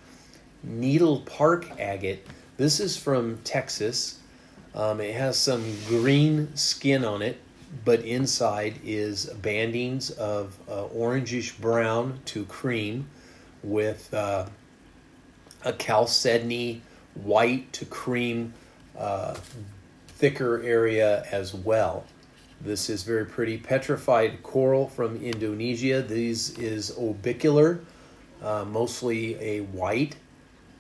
Needle 0.64 1.22
Peak 1.22 1.80
agate. 1.80 2.26
This 2.58 2.80
is 2.80 2.98
from 2.98 3.38
Texas. 3.44 4.20
Um, 4.74 5.00
it 5.00 5.16
has 5.16 5.38
some 5.38 5.64
green 5.88 6.56
skin 6.56 7.06
on 7.06 7.22
it, 7.22 7.40
but 7.84 8.02
inside 8.02 8.80
is 8.84 9.28
bandings 9.42 10.12
of 10.12 10.58
uh, 10.70 10.86
orangish 10.86 11.58
brown 11.60 12.20
to 12.26 12.46
cream 12.46 13.08
with 13.64 14.14
uh, 14.14 14.46
a 15.64 15.74
chalcedony 15.74 16.82
white 17.16 17.72
to 17.74 17.86
cream 17.86 18.54
uh, 18.98 19.36
thicker 20.16 20.62
area 20.64 21.26
as 21.32 21.54
well. 21.54 22.06
This 22.62 22.90
is 22.90 23.04
very 23.04 23.26
pretty. 23.26 23.58
Petrified 23.58 24.42
coral 24.42 24.88
from 24.88 25.18
Indonesia. 25.18 26.02
This 26.02 26.58
is 26.58 26.92
orbicular, 26.92 27.82
uh, 28.42 28.66
mostly 28.66 29.36
a 29.36 29.62
white, 29.62 30.16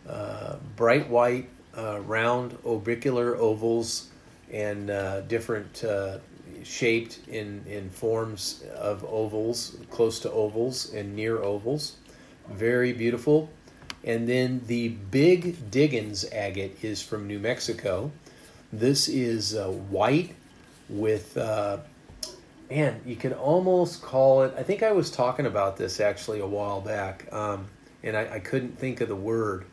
uh, 0.07 0.55
bright 0.75 1.09
white, 1.09 1.49
uh, 1.77 1.99
round 2.01 2.57
orbicular 2.63 3.35
ovals 3.37 4.09
and 4.51 4.89
uh, 4.89 5.21
different 5.21 5.83
uh, 5.83 6.19
shaped 6.63 7.19
in, 7.27 7.63
in 7.67 7.89
forms 7.89 8.63
of 8.75 9.03
ovals, 9.03 9.77
close 9.89 10.19
to 10.19 10.31
ovals 10.31 10.93
and 10.93 11.15
near 11.15 11.41
ovals. 11.41 11.97
Very 12.49 12.93
beautiful. 12.93 13.49
And 14.03 14.27
then 14.27 14.61
the 14.67 14.89
Big 14.89 15.71
Diggins 15.71 16.25
agate 16.31 16.77
is 16.83 17.01
from 17.01 17.27
New 17.27 17.39
Mexico. 17.39 18.11
This 18.79 19.07
is 19.07 19.55
uh, 19.55 19.69
white 19.69 20.35
with, 20.89 21.37
uh, 21.37 21.77
man, 22.69 22.99
you 23.05 23.15
can 23.15 23.31
almost 23.31 24.01
call 24.01 24.43
it. 24.43 24.53
I 24.57 24.63
think 24.63 24.83
I 24.83 24.91
was 24.91 25.09
talking 25.09 25.45
about 25.45 25.77
this 25.77 26.01
actually 26.01 26.41
a 26.41 26.45
while 26.45 26.81
back, 26.81 27.31
um, 27.31 27.67
and 28.03 28.17
I, 28.17 28.33
I, 28.33 28.39
couldn't 28.39 28.77
think 28.77 28.99
of 28.99 29.07
the 29.07 29.15
word, 29.15 29.63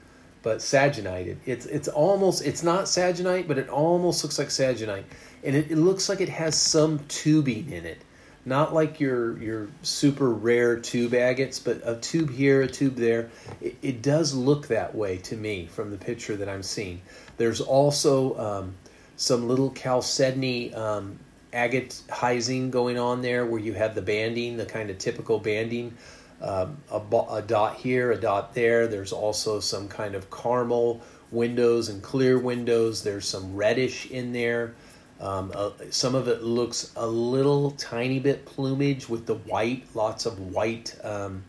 but 0.45 0.59
sagenite. 0.59 1.37
It's 1.47 1.67
it's 1.67 1.89
almost 1.89 2.47
it's 2.47 2.63
not 2.63 2.85
sagenite, 2.85 3.49
but 3.49 3.59
it 3.59 3.69
almost 3.69 4.23
looks 4.23 4.39
like 4.39 4.49
sagenite, 4.49 5.05
and 5.43 5.57
it, 5.57 5.73
it 5.73 5.79
looks 5.79 6.09
like 6.09 6.21
it 6.21 6.29
has 6.29 6.57
some 6.57 7.01
tubing 7.09 7.73
in 7.73 7.85
it 7.85 8.03
not 8.45 8.75
like 8.75 8.99
your 8.99 9.39
your 9.39 9.69
super 9.83 10.31
rare 10.31 10.77
tube 10.79 11.15
agates, 11.15 11.59
but 11.59 11.81
a 11.85 11.97
tube 11.97 12.31
here, 12.31 12.63
a 12.63 12.69
tube 12.69 12.97
there. 12.97 13.31
It, 13.61 13.77
it 13.83 14.03
does 14.03 14.35
look 14.35 14.69
that 14.69 14.95
way 14.95 15.19
to 15.19 15.37
me 15.37 15.67
from 15.67 15.91
the 15.91 15.97
picture 15.97 16.37
that 16.37 16.49
I'm 16.49 16.63
seeing. 16.63 17.01
There's 17.37 17.61
also 17.61 18.37
um, 18.39 18.75
some 19.23 19.47
little 19.47 19.73
chalcedony 19.73 20.75
um, 20.75 21.17
agatizing 21.53 22.73
going 22.73 22.99
on 22.99 23.23
there, 23.23 23.47
where 23.47 23.61
you 23.61 23.73
have 23.73 23.95
the 23.95 24.03
banding, 24.03 24.57
the 24.57 24.67
kind 24.67 24.91
of 24.91 24.99
typical 24.99 25.39
banding. 25.39 25.95
Um, 26.41 26.79
a, 26.91 27.01
a 27.31 27.41
dot 27.41 27.77
here, 27.77 28.11
a 28.11 28.21
dot 28.21 28.53
there. 28.53 28.89
There's 28.89 29.13
also 29.13 29.61
some 29.61 29.87
kind 29.87 30.17
of 30.17 30.29
caramel 30.29 31.03
windows 31.31 31.89
and 31.89 32.03
clear 32.03 32.37
windows. 32.37 33.05
There's 33.05 33.29
some 33.29 33.55
reddish 33.55 34.11
in 34.11 34.33
there. 34.33 34.75
Um, 35.21 35.53
uh, 35.55 35.71
some 35.91 36.17
of 36.17 36.27
it 36.27 36.43
looks 36.43 36.91
a 36.97 37.07
little 37.07 37.71
tiny 37.71 38.19
bit 38.19 38.45
plumage 38.45 39.09
with 39.09 39.27
the 39.27 39.37
white, 39.37 39.85
lots 39.95 40.27
of 40.27 40.41
white. 40.53 40.97
Um, 41.05 41.45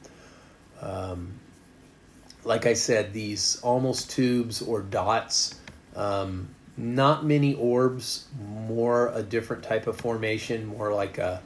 um, 0.79 1.39
like 2.43 2.67
I 2.67 2.75
said, 2.75 3.13
these 3.13 3.59
almost 3.63 4.11
tubes 4.11 4.61
or 4.61 4.81
dots. 4.81 5.55
Not 6.75 7.25
many 7.25 7.53
orbs, 7.53 8.27
more 8.67 9.09
a 9.13 9.21
different 9.21 9.63
type 9.63 9.87
of 9.87 9.97
formation, 9.97 10.65
more 10.65 10.93
like 10.93 11.17
a 11.19 11.41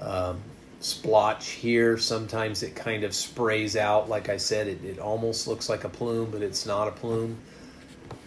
um, 0.00 0.40
splotch 0.80 1.48
here. 1.48 1.98
Sometimes 1.98 2.62
it 2.62 2.76
kind 2.76 3.02
of 3.02 3.14
sprays 3.14 3.76
out. 3.76 4.08
Like 4.08 4.28
I 4.28 4.36
said, 4.36 4.68
it, 4.68 4.84
it 4.84 4.98
almost 4.98 5.48
looks 5.48 5.68
like 5.68 5.84
a 5.84 5.88
plume, 5.88 6.30
but 6.30 6.42
it's 6.42 6.64
not 6.64 6.86
a 6.86 6.92
plume 6.92 7.38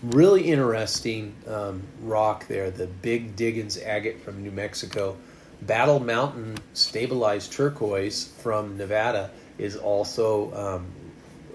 really 0.04 0.44
interesting 0.44 1.34
um, 1.48 1.82
rock 2.02 2.48
there, 2.48 2.72
the 2.72 2.88
Big 2.88 3.36
Diggins 3.36 3.78
agate 3.78 4.22
from 4.22 4.42
New 4.42 4.52
Mexico. 4.52 5.18
Battle 5.64 6.00
Mountain 6.00 6.58
stabilized 6.74 7.54
turquoise 7.54 8.28
from 8.40 8.78
Nevada 8.78 9.30
is 9.58 9.76
also 9.76 10.54
um, 10.56 10.88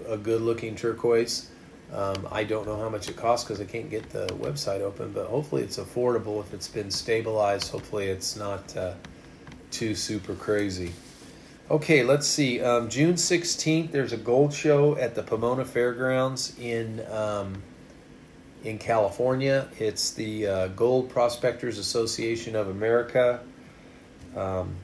a 0.07 0.17
good 0.17 0.41
looking 0.41 0.75
turquoise. 0.75 1.49
Um, 1.93 2.27
I 2.31 2.43
don't 2.43 2.67
know 2.67 2.77
how 2.77 2.89
much 2.89 3.07
it 3.07 3.15
costs 3.15 3.47
because 3.47 3.61
I 3.61 3.65
can't 3.65 3.89
get 3.89 4.09
the 4.09 4.27
website 4.27 4.81
open, 4.81 5.13
but 5.13 5.27
hopefully 5.27 5.63
it's 5.63 5.77
affordable 5.77 6.41
if 6.41 6.53
it's 6.53 6.67
been 6.67 6.91
stabilized. 6.91 7.71
Hopefully 7.71 8.07
it's 8.07 8.35
not 8.35 8.75
uh, 8.75 8.93
too 9.71 9.95
super 9.95 10.35
crazy. 10.35 10.91
Okay, 11.69 12.03
let's 12.03 12.27
see. 12.27 12.61
Um, 12.61 12.89
June 12.89 13.15
16th, 13.15 13.91
there's 13.91 14.13
a 14.13 14.17
gold 14.17 14.53
show 14.53 14.97
at 14.97 15.15
the 15.15 15.23
Pomona 15.23 15.65
Fairgrounds 15.65 16.57
in 16.59 17.05
um, 17.11 17.61
in 18.63 18.77
California. 18.77 19.67
It's 19.77 20.11
the 20.11 20.47
uh, 20.47 20.67
Gold 20.69 21.09
Prospectors 21.09 21.77
Association 21.77 22.55
of 22.55 22.69
America. 22.69 23.41
Um, 24.35 24.75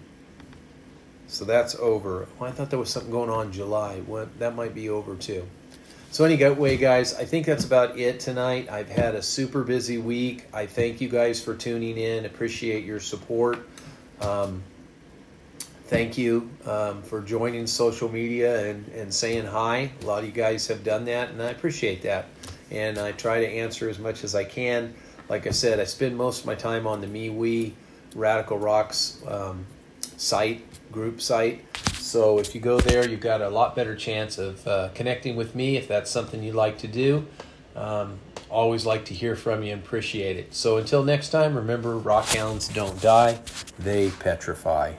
so 1.28 1.46
that's 1.46 1.76
over. 1.76 2.28
Well, 2.39 2.50
I 2.50 2.54
thought 2.54 2.70
there 2.70 2.80
was 2.80 2.89
something 2.89 3.12
going 3.12 3.30
on 3.30 3.52
July. 3.52 4.02
Well, 4.06 4.30
that 4.39 4.56
might 4.56 4.76
be 4.76 4.89
over 4.89 5.16
too. 5.16 5.48
So 6.13 6.26
anyway, 6.26 6.78
guys, 6.78 7.15
I 7.15 7.26
think 7.26 7.47
that's 7.47 7.65
about 7.65 7.97
it 7.97 8.19
tonight. 8.19 8.69
I've 8.69 8.88
had 8.88 9.15
a 9.15 9.21
super 9.23 9.63
busy 9.63 9.97
week. 9.97 10.45
I 10.54 10.67
thank 10.67 11.02
you 11.02 11.10
guys 11.10 11.43
for 11.43 11.56
tuning 11.56 11.97
in. 11.97 12.26
Appreciate 12.26 12.86
your 12.86 12.99
support. 12.99 13.67
Um, 14.21 14.62
thank 15.86 16.15
you 16.15 16.52
um, 16.67 17.02
for 17.02 17.19
joining 17.19 17.65
social 17.65 18.10
media 18.10 18.69
and, 18.69 18.88
and 18.89 19.12
saying 19.12 19.47
hi. 19.47 19.89
A 20.04 20.06
lot 20.06 20.19
of 20.19 20.26
you 20.26 20.32
guys 20.32 20.67
have 20.67 20.84
done 20.84 21.06
that, 21.06 21.32
and 21.32 21.41
I 21.41 21.49
appreciate 21.49 22.04
that. 22.04 22.26
And 22.69 22.99
I 22.99 23.13
try 23.13 23.39
to 23.39 23.47
answer 23.47 23.89
as 23.89 23.97
much 23.97 24.23
as 24.23 24.36
I 24.36 24.43
can. 24.43 24.93
Like 25.30 25.47
I 25.47 25.49
said, 25.49 25.80
I 25.80 25.86
spend 25.86 26.15
most 26.15 26.41
of 26.41 26.45
my 26.45 26.54
time 26.54 26.86
on 26.86 27.02
the 27.02 27.08
MeWe 27.08 27.73
Radical 28.13 28.60
Rocks 28.60 29.19
um, 29.28 29.65
site, 30.17 30.63
group 30.91 31.21
site. 31.21 31.65
So 32.13 32.38
if 32.38 32.54
you 32.54 32.62
go 32.62 32.80
there, 32.80 33.10
you've 33.10 33.21
got 33.21 33.41
a 33.41 33.49
lot 33.49 33.76
better 33.76 33.95
chance 33.95 34.38
of 34.38 34.67
uh, 34.67 34.89
connecting 34.93 35.36
with 35.36 35.56
me 35.56 35.78
if 35.78 35.88
that's 35.88 36.12
something 36.12 36.43
you'd 36.43 36.54
like 36.54 36.78
to 36.78 36.88
do. 36.88 37.26
Um, 37.76 38.19
always 38.52 38.86
like 38.86 39.06
to 39.06 39.15
hear 39.15 39.36
from 39.36 39.63
you 39.63 39.73
and 39.73 39.82
appreciate 39.82 40.38
it. 40.38 40.54
So 40.54 40.78
until 40.78 41.04
next 41.04 41.30
time, 41.30 41.56
remember 41.56 41.99
rockhounds 41.99 42.71
don't 42.71 43.02
die, 43.02 43.39
they 43.80 44.12
petrify. 44.12 44.93